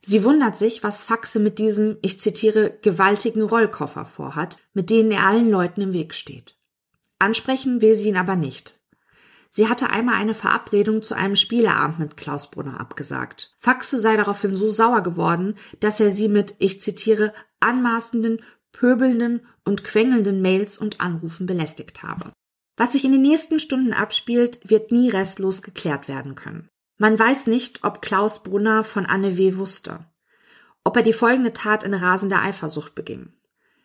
Sie 0.05 0.25
wundert 0.25 0.59
sich, 0.59 0.83
was 0.83 1.05
Faxe 1.05 1.39
mit 1.39 1.61
diesem, 1.61 1.99
ich 2.03 2.19
zitiere, 2.19 2.77
gewaltigen 2.83 3.43
Rollkoffer 3.43 4.05
vorhat, 4.05 4.59
mit 4.75 4.91
denen 4.91 5.13
er 5.13 5.29
allen 5.29 5.49
Leuten 5.49 5.81
im 5.81 5.93
Weg 5.93 6.13
steht. 6.13 6.57
Ansprechen 7.21 7.81
will 7.81 7.95
sie 7.95 8.09
ihn 8.09 8.17
aber 8.17 8.35
nicht. 8.35 8.80
Sie 9.53 9.69
hatte 9.69 9.91
einmal 9.91 10.15
eine 10.15 10.35
Verabredung 10.35 11.03
zu 11.03 11.15
einem 11.15 11.35
Spieleabend 11.35 11.99
mit 11.99 12.17
Klaus 12.17 12.53
Brunner 12.53 12.79
abgesagt. 12.79 13.57
Faxe 13.59 13.99
sei 13.99 14.17
daraufhin 14.17 14.55
so 14.55 14.69
sauer 14.69 15.03
geworden, 15.03 15.57
dass 15.81 15.99
er 15.99 16.13
sie 16.13 16.29
mit, 16.29 16.55
ich 16.61 16.81
zitiere, 16.81 17.35
anmaßenden, 17.59 18.43
pöbelnden 18.71 19.45
und 19.65 19.83
quengelnden 19.83 20.41
Mails 20.41 20.79
und 20.79 21.01
Anrufen 21.01 21.47
belästigt 21.47 22.05
habe. 22.05 22.33
Was 22.77 22.93
sich 22.93 23.05
in 23.05 23.11
den 23.11 23.23
nächsten 23.23 23.59
Stunden 23.59 23.93
abspielt, 23.93 24.61
wird 24.63 24.93
nie 24.93 25.11
restlos 25.11 25.63
geklärt 25.63 26.07
werden 26.07 26.37
können. 26.37 26.69
Man 26.97 27.19
weiß 27.19 27.49
nicht, 27.49 27.83
ob 27.83 28.03
Klaus 28.03 28.45
Brunner 28.45 28.85
von 28.85 29.05
Anne 29.05 29.37
W. 29.37 29.57
wusste, 29.57 30.07
ob 30.85 30.97
er 30.97 31.03
die 31.03 31.13
folgende 31.13 31.53
Tat 31.53 31.83
in 31.83 31.93
rasender 31.93 32.41
Eifersucht 32.41 32.95
beging. 32.95 33.33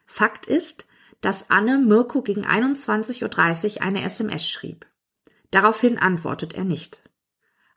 Fakt 0.05 0.45
ist, 0.45 0.85
dass 1.21 1.49
Anne 1.49 1.79
Mirko 1.79 2.21
gegen 2.21 2.45
21.30 2.45 3.77
Uhr 3.77 3.81
eine 3.81 4.03
SMS 4.03 4.47
schrieb. 4.47 4.85
Daraufhin 5.55 5.97
antwortet 5.97 6.53
er 6.53 6.65
nicht. 6.65 7.01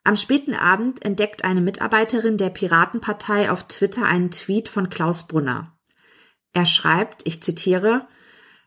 Am 0.03 0.17
späten 0.17 0.53
Abend 0.53 1.05
entdeckt 1.05 1.45
eine 1.45 1.61
Mitarbeiterin 1.61 2.35
der 2.35 2.49
Piratenpartei 2.49 3.49
auf 3.49 3.69
Twitter 3.69 4.03
einen 4.03 4.31
Tweet 4.31 4.67
von 4.67 4.89
Klaus 4.89 5.27
Brunner. 5.27 5.79
Er 6.51 6.65
schreibt, 6.65 7.25
ich 7.25 7.41
zitiere, 7.41 8.05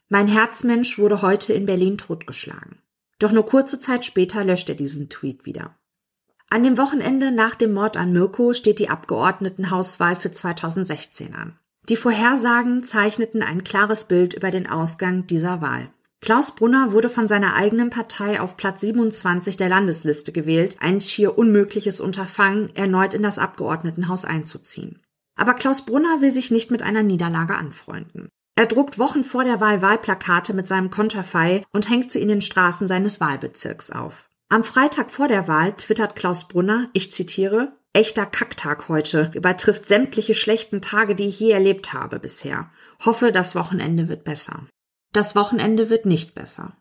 Mein 0.08 0.28
Herzmensch 0.28 0.98
wurde 0.98 1.20
heute 1.20 1.52
in 1.52 1.66
Berlin 1.66 1.98
totgeschlagen. 1.98 2.80
Doch 3.18 3.32
nur 3.32 3.44
kurze 3.44 3.78
Zeit 3.78 4.06
später 4.06 4.44
löscht 4.44 4.70
er 4.70 4.76
diesen 4.76 5.10
Tweet 5.10 5.44
wieder. 5.44 5.76
An 6.48 6.62
dem 6.62 6.78
Wochenende 6.78 7.32
nach 7.32 7.54
dem 7.54 7.74
Mord 7.74 7.98
an 7.98 8.12
Mirko 8.14 8.54
steht 8.54 8.78
die 8.78 8.88
Abgeordnetenhauswahl 8.88 10.16
für 10.16 10.30
2016 10.30 11.34
an. 11.34 11.58
Die 11.86 11.96
Vorhersagen 11.96 12.82
zeichneten 12.82 13.42
ein 13.42 13.62
klares 13.62 14.04
Bild 14.04 14.32
über 14.32 14.50
den 14.50 14.66
Ausgang 14.66 15.26
dieser 15.26 15.60
Wahl. 15.60 15.92
Klaus 16.22 16.54
Brunner 16.54 16.92
wurde 16.92 17.08
von 17.08 17.26
seiner 17.26 17.56
eigenen 17.56 17.90
Partei 17.90 18.40
auf 18.40 18.56
Platz 18.56 18.80
27 18.82 19.56
der 19.56 19.68
Landesliste 19.68 20.30
gewählt, 20.30 20.76
ein 20.78 21.00
schier 21.00 21.36
unmögliches 21.36 22.00
Unterfangen, 22.00 22.70
erneut 22.76 23.12
in 23.12 23.24
das 23.24 23.40
Abgeordnetenhaus 23.40 24.24
einzuziehen. 24.24 25.00
Aber 25.34 25.54
Klaus 25.54 25.84
Brunner 25.84 26.20
will 26.20 26.30
sich 26.30 26.52
nicht 26.52 26.70
mit 26.70 26.84
einer 26.84 27.02
Niederlage 27.02 27.56
anfreunden. 27.56 28.28
Er 28.54 28.66
druckt 28.66 29.00
Wochen 29.00 29.24
vor 29.24 29.42
der 29.42 29.60
Wahl 29.60 29.82
Wahlplakate 29.82 30.54
mit 30.54 30.68
seinem 30.68 30.90
Konterfei 30.90 31.64
und 31.72 31.90
hängt 31.90 32.12
sie 32.12 32.20
in 32.20 32.28
den 32.28 32.40
Straßen 32.40 32.86
seines 32.86 33.20
Wahlbezirks 33.20 33.90
auf. 33.90 34.28
Am 34.48 34.62
Freitag 34.62 35.10
vor 35.10 35.26
der 35.26 35.48
Wahl 35.48 35.74
twittert 35.74 36.14
Klaus 36.14 36.46
Brunner, 36.46 36.88
ich 36.92 37.10
zitiere, 37.10 37.72
Echter 37.94 38.26
Kacktag 38.26 38.88
heute, 38.88 39.32
übertrifft 39.34 39.88
sämtliche 39.88 40.34
schlechten 40.34 40.80
Tage, 40.82 41.16
die 41.16 41.26
ich 41.26 41.40
je 41.40 41.50
erlebt 41.50 41.92
habe 41.92 42.20
bisher. 42.20 42.70
Hoffe, 43.04 43.32
das 43.32 43.56
Wochenende 43.56 44.08
wird 44.08 44.22
besser. 44.22 44.68
Das 45.12 45.36
Wochenende 45.36 45.90
wird 45.90 46.06
nicht 46.06 46.34
besser. 46.34 46.76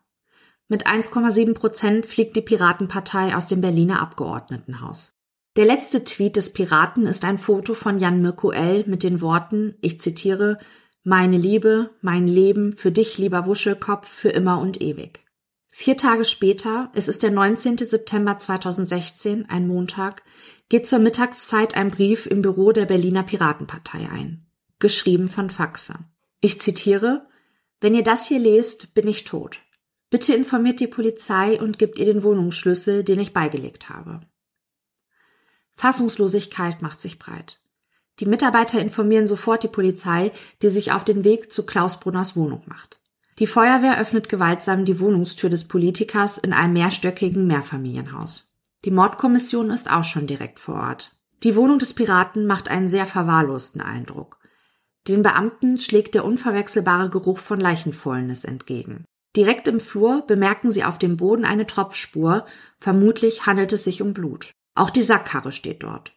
Mit 0.68 0.86
1,7 0.86 1.54
Prozent 1.54 2.06
fliegt 2.06 2.34
die 2.34 2.40
Piratenpartei 2.40 3.36
aus 3.36 3.46
dem 3.46 3.60
Berliner 3.60 4.00
Abgeordnetenhaus. 4.00 5.12
Der 5.56 5.66
letzte 5.66 6.02
Tweet 6.02 6.36
des 6.36 6.54
Piraten 6.54 7.06
ist 7.06 7.26
ein 7.26 7.36
Foto 7.36 7.74
von 7.74 7.98
Jan 7.98 8.22
Mirko 8.22 8.52
L. 8.52 8.84
mit 8.86 9.02
den 9.02 9.20
Worten, 9.20 9.74
ich 9.82 10.00
zitiere, 10.00 10.58
meine 11.04 11.36
Liebe, 11.36 11.90
mein 12.00 12.26
Leben, 12.26 12.72
für 12.72 12.90
dich, 12.90 13.18
lieber 13.18 13.44
Wuschelkopf, 13.44 14.08
für 14.08 14.30
immer 14.30 14.60
und 14.60 14.80
ewig. 14.80 15.20
Vier 15.68 15.98
Tage 15.98 16.24
später, 16.24 16.90
es 16.94 17.08
ist 17.08 17.22
der 17.22 17.32
19. 17.32 17.76
September 17.78 18.38
2016, 18.38 19.48
ein 19.50 19.66
Montag, 19.66 20.22
geht 20.70 20.86
zur 20.86 21.00
Mittagszeit 21.00 21.76
ein 21.76 21.90
Brief 21.90 22.26
im 22.26 22.40
Büro 22.40 22.72
der 22.72 22.86
Berliner 22.86 23.24
Piratenpartei 23.24 24.08
ein. 24.10 24.46
Geschrieben 24.78 25.28
von 25.28 25.50
Faxe. 25.50 25.94
Ich 26.40 26.60
zitiere, 26.60 27.26
wenn 27.82 27.94
ihr 27.94 28.04
das 28.04 28.26
hier 28.26 28.38
lest, 28.38 28.94
bin 28.94 29.08
ich 29.08 29.24
tot. 29.24 29.60
Bitte 30.08 30.34
informiert 30.34 30.78
die 30.78 30.86
Polizei 30.86 31.60
und 31.60 31.78
gebt 31.78 31.98
ihr 31.98 32.04
den 32.04 32.22
Wohnungsschlüssel, 32.22 33.02
den 33.02 33.18
ich 33.18 33.32
beigelegt 33.32 33.88
habe. 33.88 34.20
Fassungslosigkeit 35.74 36.80
macht 36.80 37.00
sich 37.00 37.18
breit. 37.18 37.60
Die 38.20 38.26
Mitarbeiter 38.26 38.80
informieren 38.80 39.26
sofort 39.26 39.64
die 39.64 39.68
Polizei, 39.68 40.30
die 40.62 40.68
sich 40.68 40.92
auf 40.92 41.04
den 41.04 41.24
Weg 41.24 41.52
zu 41.52 41.66
Klaus 41.66 41.98
Brunners 41.98 42.36
Wohnung 42.36 42.62
macht. 42.66 43.00
Die 43.38 43.46
Feuerwehr 43.46 43.98
öffnet 43.98 44.28
gewaltsam 44.28 44.84
die 44.84 45.00
Wohnungstür 45.00 45.50
des 45.50 45.66
Politikers 45.66 46.38
in 46.38 46.52
einem 46.52 46.74
mehrstöckigen 46.74 47.46
Mehrfamilienhaus. 47.46 48.48
Die 48.84 48.90
Mordkommission 48.90 49.70
ist 49.70 49.90
auch 49.90 50.04
schon 50.04 50.26
direkt 50.26 50.60
vor 50.60 50.76
Ort. 50.76 51.16
Die 51.42 51.56
Wohnung 51.56 51.80
des 51.80 51.94
Piraten 51.94 52.46
macht 52.46 52.68
einen 52.68 52.86
sehr 52.86 53.06
verwahrlosten 53.06 53.80
Eindruck. 53.80 54.38
Den 55.08 55.22
Beamten 55.22 55.78
schlägt 55.78 56.14
der 56.14 56.24
unverwechselbare 56.24 57.10
Geruch 57.10 57.38
von 57.38 57.58
Leichenfäulnis 57.58 58.44
entgegen. 58.44 59.04
Direkt 59.34 59.66
im 59.66 59.80
Flur 59.80 60.24
bemerken 60.26 60.70
sie 60.70 60.84
auf 60.84 60.98
dem 60.98 61.16
Boden 61.16 61.44
eine 61.44 61.66
Tropfspur, 61.66 62.46
vermutlich 62.78 63.46
handelt 63.46 63.72
es 63.72 63.84
sich 63.84 64.02
um 64.02 64.12
Blut. 64.12 64.52
Auch 64.74 64.90
die 64.90 65.02
Sackkarre 65.02 65.52
steht 65.52 65.82
dort. 65.82 66.12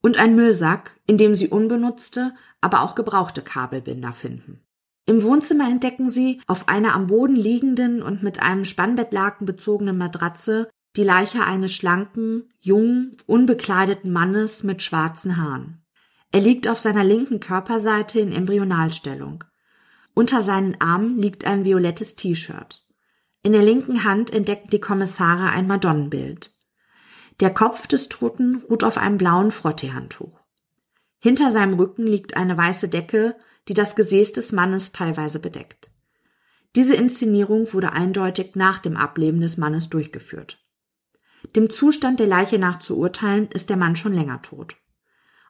Und 0.00 0.18
ein 0.18 0.36
Müllsack, 0.36 0.96
in 1.06 1.18
dem 1.18 1.34
sie 1.34 1.48
unbenutzte, 1.48 2.34
aber 2.60 2.82
auch 2.82 2.94
gebrauchte 2.94 3.42
Kabelbinder 3.42 4.12
finden. 4.12 4.60
Im 5.06 5.22
Wohnzimmer 5.22 5.68
entdecken 5.68 6.10
sie 6.10 6.40
auf 6.46 6.68
einer 6.68 6.94
am 6.94 7.06
Boden 7.06 7.34
liegenden 7.34 8.02
und 8.02 8.22
mit 8.22 8.42
einem 8.42 8.64
Spannbettlaken 8.64 9.46
bezogenen 9.46 9.96
Matratze 9.96 10.68
die 10.96 11.02
Leiche 11.02 11.44
eines 11.44 11.74
schlanken, 11.74 12.50
jungen, 12.60 13.16
unbekleideten 13.26 14.12
Mannes 14.12 14.62
mit 14.64 14.82
schwarzen 14.82 15.38
Haaren. 15.38 15.82
Er 16.30 16.40
liegt 16.40 16.68
auf 16.68 16.80
seiner 16.80 17.04
linken 17.04 17.40
Körperseite 17.40 18.20
in 18.20 18.32
Embryonalstellung. 18.32 19.44
Unter 20.14 20.42
seinen 20.42 20.80
Armen 20.80 21.16
liegt 21.16 21.44
ein 21.44 21.64
violettes 21.64 22.16
T-Shirt. 22.16 22.84
In 23.42 23.52
der 23.52 23.62
linken 23.62 24.04
Hand 24.04 24.32
entdecken 24.32 24.68
die 24.70 24.80
Kommissare 24.80 25.50
ein 25.50 25.66
Madonnenbild. 25.66 26.54
Der 27.40 27.54
Kopf 27.54 27.86
des 27.86 28.08
Toten 28.08 28.64
ruht 28.68 28.84
auf 28.84 28.98
einem 28.98 29.16
blauen 29.16 29.50
Frotteehandtuch. 29.50 30.40
Hinter 31.20 31.50
seinem 31.50 31.74
Rücken 31.74 32.06
liegt 32.06 32.36
eine 32.36 32.56
weiße 32.56 32.88
Decke, 32.88 33.36
die 33.68 33.74
das 33.74 33.96
Gesäß 33.96 34.32
des 34.32 34.52
Mannes 34.52 34.92
teilweise 34.92 35.38
bedeckt. 35.38 35.92
Diese 36.76 36.94
Inszenierung 36.94 37.72
wurde 37.72 37.92
eindeutig 37.92 38.54
nach 38.54 38.78
dem 38.78 38.96
Ableben 38.96 39.40
des 39.40 39.56
Mannes 39.56 39.88
durchgeführt. 39.88 40.64
Dem 41.56 41.70
Zustand 41.70 42.20
der 42.20 42.26
Leiche 42.26 42.58
nach 42.58 42.80
zu 42.80 42.98
urteilen, 42.98 43.48
ist 43.48 43.70
der 43.70 43.76
Mann 43.76 43.96
schon 43.96 44.12
länger 44.12 44.42
tot. 44.42 44.76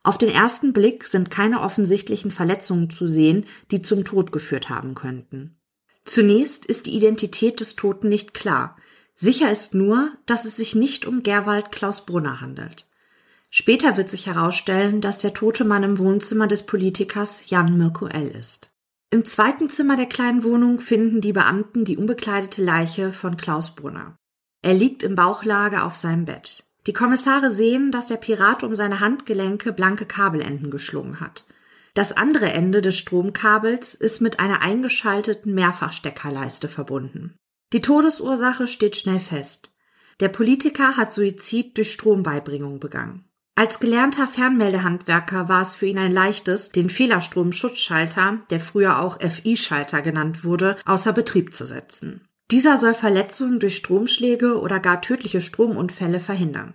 Auf 0.02 0.18
den 0.18 0.30
ersten 0.30 0.72
Blick 0.72 1.06
sind 1.06 1.30
keine 1.30 1.60
offensichtlichen 1.60 2.30
Verletzungen 2.30 2.90
zu 2.90 3.06
sehen, 3.06 3.46
die 3.70 3.82
zum 3.82 4.04
Tod 4.04 4.32
geführt 4.32 4.68
haben 4.68 4.94
könnten. 4.94 5.58
Zunächst 6.04 6.64
ist 6.64 6.86
die 6.86 6.96
Identität 6.96 7.60
des 7.60 7.76
Toten 7.76 8.08
nicht 8.08 8.32
klar. 8.32 8.76
Sicher 9.14 9.50
ist 9.50 9.74
nur, 9.74 10.12
dass 10.26 10.44
es 10.44 10.56
sich 10.56 10.74
nicht 10.74 11.04
um 11.04 11.22
Gerwald 11.22 11.72
Klaus 11.72 12.06
Brunner 12.06 12.40
handelt. 12.40 12.88
Später 13.50 13.96
wird 13.96 14.08
sich 14.08 14.26
herausstellen, 14.26 15.00
dass 15.00 15.18
der 15.18 15.34
tote 15.34 15.64
Mann 15.64 15.82
im 15.82 15.98
Wohnzimmer 15.98 16.46
des 16.46 16.64
Politikers 16.64 17.44
Jan 17.48 17.76
Mirko 17.76 18.06
L. 18.06 18.28
ist. 18.28 18.70
Im 19.10 19.24
zweiten 19.24 19.70
Zimmer 19.70 19.96
der 19.96 20.06
kleinen 20.06 20.44
Wohnung 20.44 20.80
finden 20.80 21.22
die 21.22 21.32
Beamten 21.32 21.84
die 21.84 21.96
unbekleidete 21.96 22.62
Leiche 22.62 23.12
von 23.12 23.38
Klaus 23.38 23.74
Brunner. 23.74 24.16
Er 24.62 24.74
liegt 24.74 25.02
im 25.02 25.14
Bauchlage 25.14 25.82
auf 25.82 25.96
seinem 25.96 26.26
Bett. 26.26 26.67
Die 26.88 26.94
Kommissare 26.94 27.50
sehen, 27.50 27.92
dass 27.92 28.06
der 28.06 28.16
Pirat 28.16 28.62
um 28.62 28.74
seine 28.74 29.00
Handgelenke 29.00 29.74
blanke 29.74 30.06
Kabelenden 30.06 30.70
geschlungen 30.70 31.20
hat. 31.20 31.44
Das 31.92 32.16
andere 32.16 32.50
Ende 32.50 32.80
des 32.80 32.96
Stromkabels 32.96 33.94
ist 33.94 34.22
mit 34.22 34.40
einer 34.40 34.62
eingeschalteten 34.62 35.52
Mehrfachsteckerleiste 35.52 36.66
verbunden. 36.66 37.36
Die 37.74 37.82
Todesursache 37.82 38.66
steht 38.66 38.96
schnell 38.96 39.20
fest. 39.20 39.70
Der 40.20 40.28
Politiker 40.28 40.96
hat 40.96 41.12
Suizid 41.12 41.76
durch 41.76 41.92
Strombeibringung 41.92 42.80
begangen. 42.80 43.28
Als 43.54 43.80
gelernter 43.80 44.26
Fernmeldehandwerker 44.26 45.50
war 45.50 45.60
es 45.60 45.74
für 45.74 45.84
ihn 45.84 45.98
ein 45.98 46.12
leichtes, 46.12 46.70
den 46.70 46.88
Fehlerstromschutzschalter, 46.88 48.46
der 48.48 48.60
früher 48.60 49.00
auch 49.00 49.20
FI-Schalter 49.20 50.00
genannt 50.00 50.42
wurde, 50.42 50.78
außer 50.86 51.12
Betrieb 51.12 51.52
zu 51.52 51.66
setzen. 51.66 52.27
Dieser 52.50 52.78
soll 52.78 52.94
Verletzungen 52.94 53.60
durch 53.60 53.76
Stromschläge 53.76 54.58
oder 54.58 54.80
gar 54.80 55.02
tödliche 55.02 55.40
Stromunfälle 55.40 56.18
verhindern. 56.18 56.74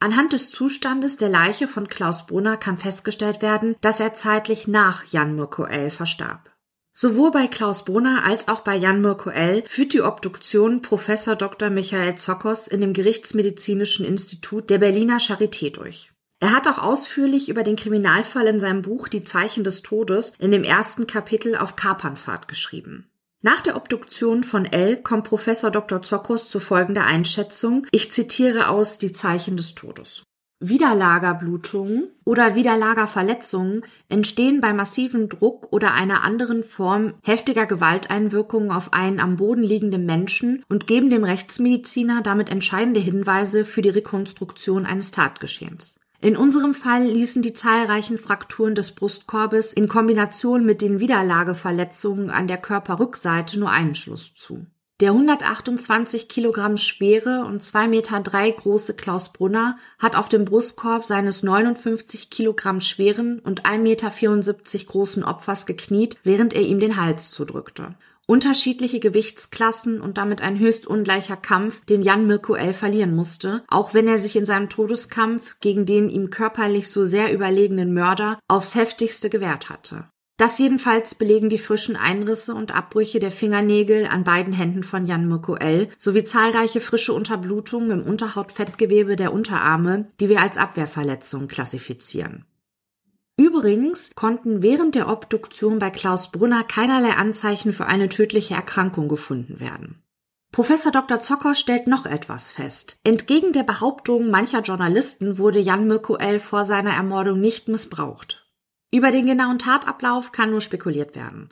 Anhand 0.00 0.32
des 0.32 0.50
Zustandes 0.50 1.16
der 1.16 1.28
Leiche 1.28 1.68
von 1.68 1.86
Klaus 1.86 2.26
Brunner 2.26 2.56
kann 2.56 2.78
festgestellt 2.78 3.42
werden, 3.42 3.76
dass 3.82 4.00
er 4.00 4.14
zeitlich 4.14 4.66
nach 4.66 5.04
Jan 5.04 5.36
Mirko 5.36 5.64
L. 5.64 5.90
verstarb. 5.90 6.50
Sowohl 6.92 7.30
bei 7.30 7.46
Klaus 7.46 7.84
Brunner 7.84 8.24
als 8.24 8.48
auch 8.48 8.60
bei 8.60 8.76
Jan 8.76 9.00
Mirko 9.00 9.30
L. 9.30 9.62
führt 9.68 9.92
die 9.92 10.00
Obduktion 10.00 10.82
Professor 10.82 11.36
Dr. 11.36 11.70
Michael 11.70 12.16
Zokos 12.16 12.66
in 12.66 12.80
dem 12.80 12.94
Gerichtsmedizinischen 12.94 14.04
Institut 14.04 14.70
der 14.70 14.78
Berliner 14.78 15.18
Charité 15.18 15.70
durch. 15.70 16.10
Er 16.40 16.52
hat 16.52 16.66
auch 16.66 16.78
ausführlich 16.78 17.50
über 17.50 17.62
den 17.62 17.76
Kriminalfall 17.76 18.46
in 18.46 18.58
seinem 18.58 18.80
Buch 18.80 19.08
Die 19.08 19.24
Zeichen 19.24 19.62
des 19.62 19.82
Todes 19.82 20.32
in 20.38 20.50
dem 20.50 20.64
ersten 20.64 21.06
Kapitel 21.06 21.56
auf 21.56 21.76
Kapernfahrt 21.76 22.48
geschrieben. 22.48 23.09
Nach 23.42 23.62
der 23.62 23.76
Obduktion 23.76 24.44
von 24.44 24.66
L 24.66 24.98
kommt 24.98 25.24
Professor 25.24 25.70
Dr. 25.70 26.02
Zokos 26.02 26.50
zu 26.50 26.60
folgender 26.60 27.06
Einschätzung. 27.06 27.86
Ich 27.90 28.12
zitiere 28.12 28.68
aus 28.68 28.98
Die 28.98 29.12
Zeichen 29.12 29.56
des 29.56 29.74
Todes. 29.74 30.24
Widerlagerblutungen 30.62 32.10
oder 32.26 32.54
Widerlagerverletzungen 32.54 33.82
entstehen 34.10 34.60
bei 34.60 34.74
massivem 34.74 35.30
Druck 35.30 35.72
oder 35.72 35.94
einer 35.94 36.22
anderen 36.22 36.64
Form 36.64 37.14
heftiger 37.22 37.64
Gewalteinwirkungen 37.64 38.70
auf 38.70 38.92
einen 38.92 39.20
am 39.20 39.38
Boden 39.38 39.62
liegenden 39.62 40.04
Menschen 40.04 40.62
und 40.68 40.86
geben 40.86 41.08
dem 41.08 41.24
Rechtsmediziner 41.24 42.20
damit 42.20 42.50
entscheidende 42.50 43.00
Hinweise 43.00 43.64
für 43.64 43.80
die 43.80 43.88
Rekonstruktion 43.88 44.84
eines 44.84 45.12
Tatgeschehens. 45.12 45.99
In 46.22 46.36
unserem 46.36 46.74
Fall 46.74 47.04
ließen 47.04 47.40
die 47.40 47.54
zahlreichen 47.54 48.18
Frakturen 48.18 48.74
des 48.74 48.92
Brustkorbes 48.94 49.72
in 49.72 49.88
Kombination 49.88 50.66
mit 50.66 50.82
den 50.82 51.00
Widerlageverletzungen 51.00 52.28
an 52.28 52.46
der 52.46 52.58
Körperrückseite 52.58 53.58
nur 53.58 53.70
einen 53.70 53.94
Schluss 53.94 54.34
zu. 54.34 54.66
Der 55.00 55.12
128 55.12 56.28
Kilogramm 56.28 56.76
schwere 56.76 57.46
und 57.46 57.62
2,3 57.62 57.88
Meter 57.88 58.20
große 58.52 58.92
Klaus 58.92 59.32
Brunner 59.32 59.78
hat 59.98 60.14
auf 60.14 60.28
dem 60.28 60.44
Brustkorb 60.44 61.06
seines 61.06 61.42
59 61.42 62.28
Kilogramm 62.28 62.82
schweren 62.82 63.38
und 63.38 63.64
1,74 63.64 63.78
Meter 63.78 64.84
großen 64.84 65.24
Opfers 65.24 65.64
gekniet, 65.64 66.18
während 66.22 66.52
er 66.52 66.60
ihm 66.60 66.80
den 66.80 67.00
Hals 67.00 67.30
zudrückte 67.30 67.94
unterschiedliche 68.30 69.00
Gewichtsklassen 69.00 70.00
und 70.00 70.16
damit 70.16 70.40
ein 70.40 70.60
höchst 70.60 70.86
ungleicher 70.86 71.36
Kampf, 71.36 71.84
den 71.86 72.00
Jan 72.00 72.28
Mirko 72.28 72.54
L. 72.54 72.72
verlieren 72.72 73.12
musste, 73.12 73.64
auch 73.66 73.92
wenn 73.92 74.06
er 74.06 74.18
sich 74.18 74.36
in 74.36 74.46
seinem 74.46 74.68
Todeskampf 74.68 75.56
gegen 75.58 75.84
den 75.84 76.08
ihm 76.08 76.30
körperlich 76.30 76.90
so 76.90 77.04
sehr 77.04 77.34
überlegenen 77.34 77.92
Mörder 77.92 78.38
aufs 78.46 78.76
heftigste 78.76 79.30
gewehrt 79.30 79.68
hatte. 79.68 80.04
Das 80.36 80.60
jedenfalls 80.60 81.16
belegen 81.16 81.48
die 81.48 81.58
frischen 81.58 81.96
Einrisse 81.96 82.54
und 82.54 82.72
Abbrüche 82.72 83.18
der 83.18 83.32
Fingernägel 83.32 84.06
an 84.06 84.22
beiden 84.22 84.52
Händen 84.52 84.84
von 84.84 85.06
Jan 85.06 85.26
Mirko 85.26 85.56
L. 85.56 85.88
sowie 85.98 86.22
zahlreiche 86.22 86.80
frische 86.80 87.12
Unterblutungen 87.12 87.90
im 87.90 88.06
Unterhautfettgewebe 88.06 89.16
der 89.16 89.32
Unterarme, 89.32 90.06
die 90.20 90.28
wir 90.28 90.40
als 90.40 90.56
Abwehrverletzungen 90.56 91.48
klassifizieren. 91.48 92.44
Übrigens 93.40 94.10
konnten 94.14 94.60
während 94.60 94.94
der 94.94 95.08
Obduktion 95.08 95.78
bei 95.78 95.88
Klaus 95.88 96.30
Brunner 96.30 96.62
keinerlei 96.62 97.12
Anzeichen 97.12 97.72
für 97.72 97.86
eine 97.86 98.10
tödliche 98.10 98.52
Erkrankung 98.52 99.08
gefunden 99.08 99.60
werden. 99.60 100.02
Professor 100.52 100.92
Dr. 100.92 101.20
Zocker 101.20 101.54
stellt 101.54 101.86
noch 101.86 102.04
etwas 102.04 102.50
fest. 102.50 102.98
Entgegen 103.02 103.54
der 103.54 103.62
Behauptung 103.62 104.28
mancher 104.28 104.60
Journalisten 104.60 105.38
wurde 105.38 105.58
Jan 105.58 105.86
Mirko 105.86 106.16
L. 106.16 106.38
vor 106.38 106.66
seiner 106.66 106.92
Ermordung 106.92 107.40
nicht 107.40 107.68
missbraucht. 107.68 108.46
Über 108.92 109.10
den 109.10 109.24
genauen 109.24 109.58
Tatablauf 109.58 110.32
kann 110.32 110.50
nur 110.50 110.60
spekuliert 110.60 111.16
werden. 111.16 111.48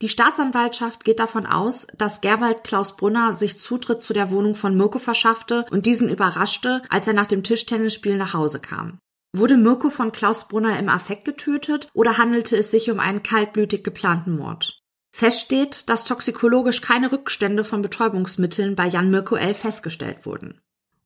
Die 0.00 0.08
Staatsanwaltschaft 0.08 1.04
geht 1.04 1.20
davon 1.20 1.44
aus, 1.44 1.86
dass 1.98 2.22
Gerwald 2.22 2.64
Klaus 2.64 2.96
Brunner 2.96 3.36
sich 3.36 3.58
Zutritt 3.58 4.00
zu 4.00 4.14
der 4.14 4.30
Wohnung 4.30 4.54
von 4.54 4.74
Mirko 4.74 4.98
verschaffte 4.98 5.66
und 5.70 5.84
diesen 5.84 6.08
überraschte, 6.08 6.80
als 6.88 7.06
er 7.06 7.12
nach 7.12 7.26
dem 7.26 7.42
Tischtennisspiel 7.42 8.16
nach 8.16 8.32
Hause 8.32 8.58
kam. 8.58 9.00
Wurde 9.38 9.58
Mirko 9.58 9.90
von 9.90 10.12
Klaus 10.12 10.48
Brunner 10.48 10.78
im 10.78 10.88
Affekt 10.88 11.26
getötet 11.26 11.88
oder 11.92 12.16
handelte 12.16 12.56
es 12.56 12.70
sich 12.70 12.90
um 12.90 12.98
einen 12.98 13.22
kaltblütig 13.22 13.84
geplanten 13.84 14.34
Mord? 14.34 14.80
Fest 15.12 15.40
steht, 15.40 15.90
dass 15.90 16.04
toxikologisch 16.04 16.80
keine 16.80 17.12
Rückstände 17.12 17.62
von 17.62 17.82
Betäubungsmitteln 17.82 18.76
bei 18.76 18.86
Jan 18.86 19.10
Mirko 19.10 19.36
L. 19.36 19.52
festgestellt 19.52 20.24
wurden. 20.24 20.62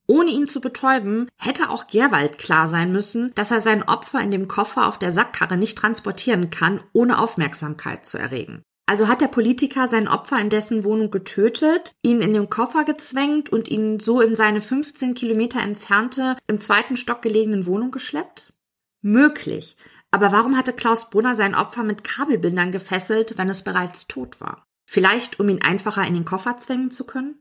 Ohne 0.06 0.30
ihn 0.30 0.46
zu 0.46 0.60
betäuben, 0.60 1.28
hätte 1.38 1.70
auch 1.70 1.88
Gerwald 1.88 2.38
klar 2.38 2.68
sein 2.68 2.92
müssen, 2.92 3.34
dass 3.34 3.50
er 3.50 3.62
sein 3.62 3.82
Opfer 3.82 4.20
in 4.20 4.30
dem 4.30 4.46
Koffer 4.46 4.86
auf 4.86 5.00
der 5.00 5.10
Sackkarre 5.10 5.56
nicht 5.56 5.76
transportieren 5.76 6.50
kann, 6.50 6.80
ohne 6.92 7.18
Aufmerksamkeit 7.18 8.06
zu 8.06 8.16
erregen. 8.16 8.62
Also 8.90 9.06
hat 9.06 9.20
der 9.20 9.28
Politiker 9.28 9.86
sein 9.86 10.08
Opfer 10.08 10.40
in 10.40 10.50
dessen 10.50 10.82
Wohnung 10.82 11.12
getötet, 11.12 11.94
ihn 12.02 12.20
in 12.20 12.32
den 12.32 12.50
Koffer 12.50 12.82
gezwängt 12.82 13.48
und 13.48 13.68
ihn 13.68 14.00
so 14.00 14.20
in 14.20 14.34
seine 14.34 14.60
15 14.60 15.14
Kilometer 15.14 15.60
entfernte, 15.60 16.36
im 16.48 16.58
zweiten 16.58 16.96
Stock 16.96 17.22
gelegenen 17.22 17.66
Wohnung 17.66 17.92
geschleppt? 17.92 18.52
Möglich. 19.00 19.76
Aber 20.10 20.32
warum 20.32 20.56
hatte 20.56 20.72
Klaus 20.72 21.08
Brunner 21.08 21.36
sein 21.36 21.54
Opfer 21.54 21.84
mit 21.84 22.02
Kabelbindern 22.02 22.72
gefesselt, 22.72 23.38
wenn 23.38 23.48
es 23.48 23.62
bereits 23.62 24.08
tot 24.08 24.40
war? 24.40 24.66
Vielleicht, 24.86 25.38
um 25.38 25.48
ihn 25.48 25.62
einfacher 25.62 26.04
in 26.04 26.14
den 26.14 26.24
Koffer 26.24 26.58
zwängen 26.58 26.90
zu 26.90 27.04
können? 27.04 27.36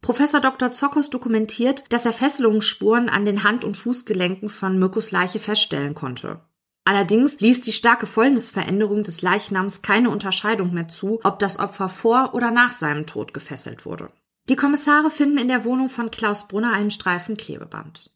Professor 0.00 0.38
Dr. 0.38 0.70
Zokos 0.70 1.10
dokumentiert, 1.10 1.92
dass 1.92 2.06
er 2.06 2.12
Fesselungsspuren 2.12 3.08
an 3.08 3.24
den 3.24 3.42
Hand- 3.42 3.64
und 3.64 3.76
Fußgelenken 3.76 4.48
von 4.48 4.78
Mirkus 4.78 5.10
Leiche 5.10 5.40
feststellen 5.40 5.94
konnte. 5.94 6.40
Allerdings 6.84 7.40
ließ 7.40 7.60
die 7.60 7.72
starke 7.72 8.06
Fäulnisveränderung 8.06 9.04
des 9.04 9.22
Leichnams 9.22 9.82
keine 9.82 10.10
Unterscheidung 10.10 10.74
mehr 10.74 10.88
zu, 10.88 11.20
ob 11.22 11.38
das 11.38 11.58
Opfer 11.58 11.88
vor 11.88 12.34
oder 12.34 12.50
nach 12.50 12.72
seinem 12.72 13.06
Tod 13.06 13.32
gefesselt 13.32 13.86
wurde. 13.86 14.10
Die 14.48 14.56
Kommissare 14.56 15.10
finden 15.10 15.38
in 15.38 15.48
der 15.48 15.64
Wohnung 15.64 15.88
von 15.88 16.10
Klaus 16.10 16.48
Brunner 16.48 16.72
einen 16.72 16.90
Streifen 16.90 17.36
Klebeband. 17.36 18.10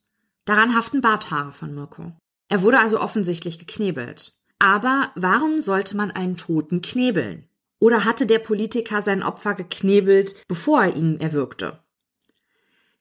Daran 0.44 0.74
haften 0.74 1.00
Barthaare 1.00 1.52
von 1.52 1.74
Mirko. 1.74 2.12
Er 2.48 2.62
wurde 2.62 2.80
also 2.80 3.00
offensichtlich 3.00 3.58
geknebelt. 3.58 4.36
Aber 4.58 5.12
warum 5.14 5.60
sollte 5.60 5.96
man 5.96 6.10
einen 6.10 6.36
Toten 6.36 6.82
knebeln? 6.82 7.48
Oder 7.78 8.04
hatte 8.04 8.26
der 8.26 8.38
Politiker 8.38 9.02
sein 9.02 9.22
Opfer 9.22 9.54
geknebelt, 9.54 10.34
bevor 10.48 10.82
er 10.82 10.96
ihn 10.96 11.20
erwürgte? 11.20 11.78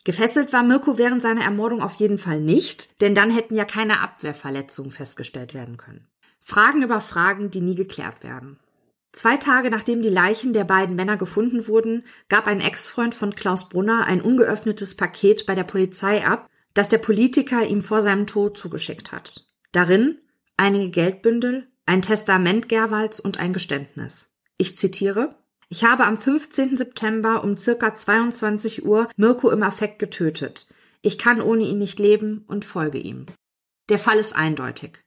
Gefesselt 0.06 0.53
war 0.53 0.64
Mirko 0.64 0.99
während 0.99 1.22
seiner 1.22 1.43
Ermordung 1.43 1.82
auf 1.82 1.95
jeden 1.95 2.20
Fall 2.20 2.39
nicht, 2.39 3.01
denn 3.01 3.16
dann 3.16 3.32
hätten 3.32 3.56
ja 3.56 3.66
keine 3.66 4.01
Abwehrverletzungen 4.01 4.91
festgestellt 4.91 5.53
werden 5.56 5.78
können. 5.78 6.08
Fragen 6.41 6.84
über 6.84 7.01
Fragen, 7.01 7.49
die 7.49 7.60
nie 7.60 7.76
geklärt 7.76 8.24
werden. 8.24 8.60
Zwei 9.14 9.38
Tage 9.38 9.72
nachdem 9.72 10.03
die 10.03 10.10
Leichen 10.10 10.53
der 10.53 10.64
beiden 10.64 10.95
Männer 10.95 11.18
gefunden 11.18 11.68
wurden, 11.68 12.03
gab 12.30 12.45
ein 12.45 12.62
Ex-Freund 12.62 13.16
von 13.16 13.34
Klaus 13.34 13.68
Brunner 13.68 14.06
ein 14.06 14.22
ungeöffnetes 14.22 14.95
Paket 14.95 15.47
bei 15.47 15.56
der 15.56 15.64
Polizei 15.64 16.24
ab, 16.24 16.49
das 16.76 16.88
der 16.88 16.99
Politiker 16.99 17.66
ihm 17.66 17.82
vor 17.82 18.03
seinem 18.03 18.28
Tod 18.28 18.58
zugeschickt 18.60 19.12
hat. 19.12 19.47
Darin 19.72 20.20
einige 20.56 20.91
Geldbündel, 20.91 21.68
ein 21.88 22.03
Testament 22.03 22.70
Gerwalds 22.70 23.20
und 23.20 23.39
ein 23.39 23.53
Geständnis. 23.53 24.30
Ich 24.58 24.78
zitiere 24.78 25.36
ich 25.70 25.84
habe 25.84 26.05
am 26.05 26.20
15. 26.20 26.78
September 26.78 27.43
um 27.43 27.57
circa 27.57 27.93
22 27.93 28.86
Uhr 28.86 29.07
Mirko 29.16 29.49
im 29.49 29.63
Affekt 29.63 29.99
getötet. 29.99 30.68
Ich 31.01 31.18
kann 31.18 31.41
ohne 31.41 31.63
ihn 31.63 31.78
nicht 31.78 31.99
leben 31.99 32.43
und 32.47 32.66
folge 32.66 32.97
ihm. 32.97 33.26
Der 33.89 33.99
Fall 33.99 34.18
ist 34.18 34.36
eindeutig. 34.36 34.99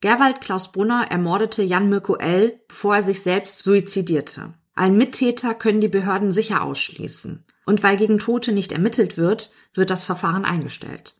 Gerwald 0.00 0.40
Klaus 0.40 0.72
Brunner 0.72 1.06
ermordete 1.10 1.62
Jan 1.62 1.88
Mirko 1.88 2.16
L., 2.16 2.60
bevor 2.68 2.96
er 2.96 3.02
sich 3.02 3.22
selbst 3.22 3.62
suizidierte. 3.62 4.54
Ein 4.74 4.96
Mittäter 4.96 5.54
können 5.54 5.80
die 5.80 5.88
Behörden 5.88 6.30
sicher 6.30 6.62
ausschließen. 6.62 7.44
Und 7.66 7.82
weil 7.82 7.96
gegen 7.96 8.18
Tote 8.18 8.52
nicht 8.52 8.72
ermittelt 8.72 9.16
wird, 9.16 9.50
wird 9.74 9.90
das 9.90 10.04
Verfahren 10.04 10.44
eingestellt. 10.44 11.16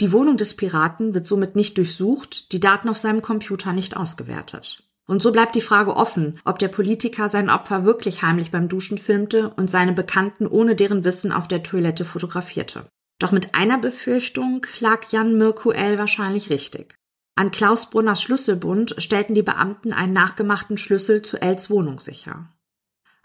Die 0.00 0.12
Wohnung 0.12 0.36
des 0.36 0.54
Piraten 0.56 1.12
wird 1.12 1.26
somit 1.26 1.56
nicht 1.56 1.76
durchsucht, 1.76 2.52
die 2.52 2.60
Daten 2.60 2.88
auf 2.88 2.98
seinem 2.98 3.20
Computer 3.20 3.72
nicht 3.72 3.96
ausgewertet. 3.96 4.84
Und 5.10 5.22
so 5.22 5.32
bleibt 5.32 5.56
die 5.56 5.60
Frage 5.60 5.96
offen, 5.96 6.38
ob 6.44 6.60
der 6.60 6.68
Politiker 6.68 7.28
sein 7.28 7.50
Opfer 7.50 7.84
wirklich 7.84 8.22
heimlich 8.22 8.52
beim 8.52 8.68
Duschen 8.68 8.96
filmte 8.96 9.52
und 9.56 9.68
seine 9.68 9.92
Bekannten 9.92 10.46
ohne 10.46 10.76
deren 10.76 11.02
Wissen 11.02 11.32
auf 11.32 11.48
der 11.48 11.64
Toilette 11.64 12.04
fotografierte. 12.04 12.86
Doch 13.18 13.32
mit 13.32 13.56
einer 13.56 13.76
Befürchtung 13.76 14.64
lag 14.78 15.10
Jan 15.10 15.36
Mirko 15.36 15.72
L. 15.72 15.98
wahrscheinlich 15.98 16.48
richtig. 16.48 16.94
An 17.34 17.50
Klaus 17.50 17.90
Brunners 17.90 18.22
Schlüsselbund 18.22 18.94
stellten 18.98 19.34
die 19.34 19.42
Beamten 19.42 19.92
einen 19.92 20.12
nachgemachten 20.12 20.78
Schlüssel 20.78 21.22
zu 21.22 21.42
Els 21.42 21.70
Wohnung 21.70 21.98
sicher. 21.98 22.48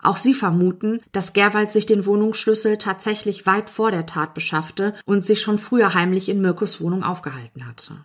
Auch 0.01 0.17
sie 0.17 0.33
vermuten, 0.33 1.01
dass 1.11 1.33
Gerwald 1.33 1.71
sich 1.71 1.85
den 1.85 2.07
Wohnungsschlüssel 2.07 2.79
tatsächlich 2.79 3.45
weit 3.45 3.69
vor 3.69 3.91
der 3.91 4.07
Tat 4.07 4.33
beschaffte 4.33 4.95
und 5.05 5.23
sich 5.23 5.39
schon 5.39 5.59
früher 5.59 5.93
heimlich 5.93 6.29
in 6.29 6.41
Mirkos 6.41 6.81
Wohnung 6.81 7.03
aufgehalten 7.03 7.67
hatte. 7.67 8.03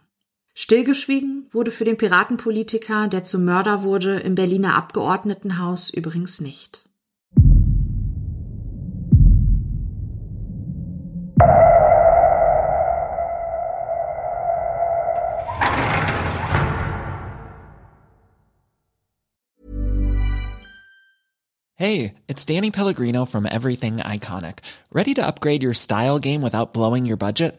Stillgeschwiegen 0.63 1.47
wurde 1.53 1.71
für 1.71 1.87
den 1.87 1.97
Piratenpolitiker, 1.97 3.09
der 3.09 3.25
zum 3.25 3.47
Mörder 3.47 3.83
wurde, 3.83 4.21
im 4.21 4.35
Berliner 4.35 4.75
Abgeordnetenhaus 4.75 5.89
übrigens 5.89 6.43
nicht. 6.43 6.85
Hey, 21.75 22.13
it's 22.29 22.45
Danny 22.45 22.71
Pellegrino 22.71 23.25
from 23.25 23.47
Everything 23.47 24.01
Iconic. 24.01 24.59
Ready 24.93 25.15
to 25.15 25.23
upgrade 25.23 25.63
your 25.63 25.73
style 25.73 26.19
game 26.19 26.43
without 26.43 26.75
blowing 26.75 27.11
your 27.11 27.17
budget? 27.17 27.59